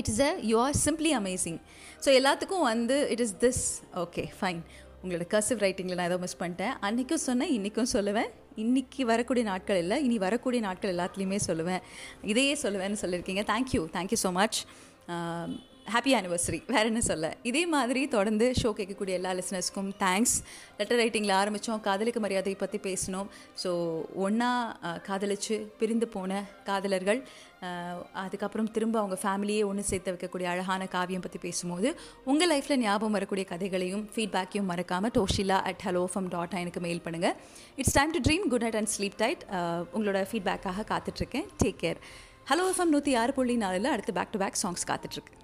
it 0.00 0.10
is 0.12 0.22
a 0.28 0.30
you 0.50 0.58
are 0.66 0.76
simply 0.86 1.12
amazing 1.20 1.58
so 2.04 2.08
எல்லாத்துக்கும் 2.20 2.66
வந்து 2.72 2.98
it 3.14 3.24
is 3.26 3.34
this 3.46 3.64
okay 4.04 4.24
fine 4.38 4.62
உங்களோட 5.02 5.24
கர்சிவ் 5.34 5.60
ரைட்டிங்கில் 5.64 5.98
நான் 5.98 6.08
ஏதோ 6.10 6.18
மிஸ் 6.24 6.40
பண்ணிட்டேன். 6.40 6.74
அன்றைக்கும் 6.86 7.22
சொன்னேன் 7.26 7.52
இன்றைக்கும் 7.56 7.90
சொல்லுவேன். 7.92 8.30
இன்னைக்கு 8.56 9.06
வரக்கூடிய 9.06 9.44
நாட்கள் 9.44 9.76
இல்லை 9.76 10.04
இனி 10.04 10.18
வரக்கூடிய 10.18 10.62
நாட்கள் 10.62 10.94
எல்லாத்துலேயுமே 10.94 11.38
சொல்லுவேன். 11.46 11.82
இதையே 12.22 12.54
சொல்லுவேன்னு 12.62 13.00
சொல்லியிருக்கீங்க. 13.02 13.42
Thank you 13.52 13.82
thank you 13.96 14.16
so 14.22 14.32
much 14.32 14.66
happy 15.86 16.12
anniversary 16.16 16.58
வேறு 16.72 16.88
என்ன 16.90 17.00
சொல்ல? 17.08 17.26
இதே 17.50 17.62
மாதிரி 17.74 18.00
தொடர்ந்து 18.14 18.46
ஷோ 18.58 18.68
கேட்கக்கூடிய 18.78 19.14
எல்லா 19.18 19.30
லிஸ்னர்ஸ்க்கும் 19.38 19.88
தேங்க்ஸ் 20.02 20.34
லெட்டர் 20.78 20.98
ரைட்டிங்கில் 21.00 21.34
ஆரம்பித்தோம் 21.38 21.80
காதலுக்கு 21.86 22.20
மரியாதை 22.24 22.54
பற்றி 22.60 22.78
பேசினோம். 22.86 23.28
ஸோ 23.62 23.70
ஒன்றா 24.26 24.50
காதலிச்சு 25.08 25.56
பிரிந்து 25.80 26.08
போன 26.14 26.30
காதலர்கள் 26.68 27.20
அதுக்கப்புறம் 28.22 28.70
திரும்ப 28.76 28.96
அவங்க 29.00 29.16
ஃபேமிலியே 29.24 29.62
ஒன்று 29.70 29.88
சேர்த்து 29.90 30.14
வைக்கக்கூடிய 30.14 30.48
அழகான 30.52 30.86
காவியம் 30.96 31.24
பற்றி 31.26 31.40
பேசும்போது 31.46 31.88
உங்கள் 32.32 32.50
லைஃப்பில் 32.52 32.82
ஞாபகம் 32.84 33.16
வரக்கூடிய 33.18 33.46
கதைகளையும் 33.52 34.04
ஃபீட்பேக்கையும் 34.14 34.70
மறக்காமல் 34.72 35.14
டோஷிலா 35.18 35.58
அட் 35.70 35.84
ஹலோ 35.88 36.04
ஃபம் 36.14 36.30
டாட் 36.36 36.56
எனக்கு 36.62 36.82
மெயில் 36.86 37.04
பண்ணுங்கள் 37.08 37.36
it's 37.82 37.96
time 37.98 38.14
to 38.16 38.22
dream 38.28 38.46
good 38.54 38.66
night 38.66 38.80
and 38.82 38.92
sleep 38.96 39.20
tight 39.24 39.44
உங்களோட 39.96 40.22
ஃபீட்பேக்காக 40.32 40.86
காத்துட்ருக்கேன் 40.92 41.48
டேக் 41.62 41.80
கேர் 41.84 42.00
ஹலோ 42.52 42.64
எஃப்எம் 42.72 42.94
நூற்றி 42.96 43.12
ஆறு 43.22 43.34
புள்ளி 43.36 43.56
நாலில் 43.66 43.92
அடுத்து 43.94 44.18
பேக் 44.18 44.34
டு 44.34 44.40
பேக் 44.44 44.60
சாங்ஸ் 44.64 44.88
காத்துட்ருக்கு 44.90 45.34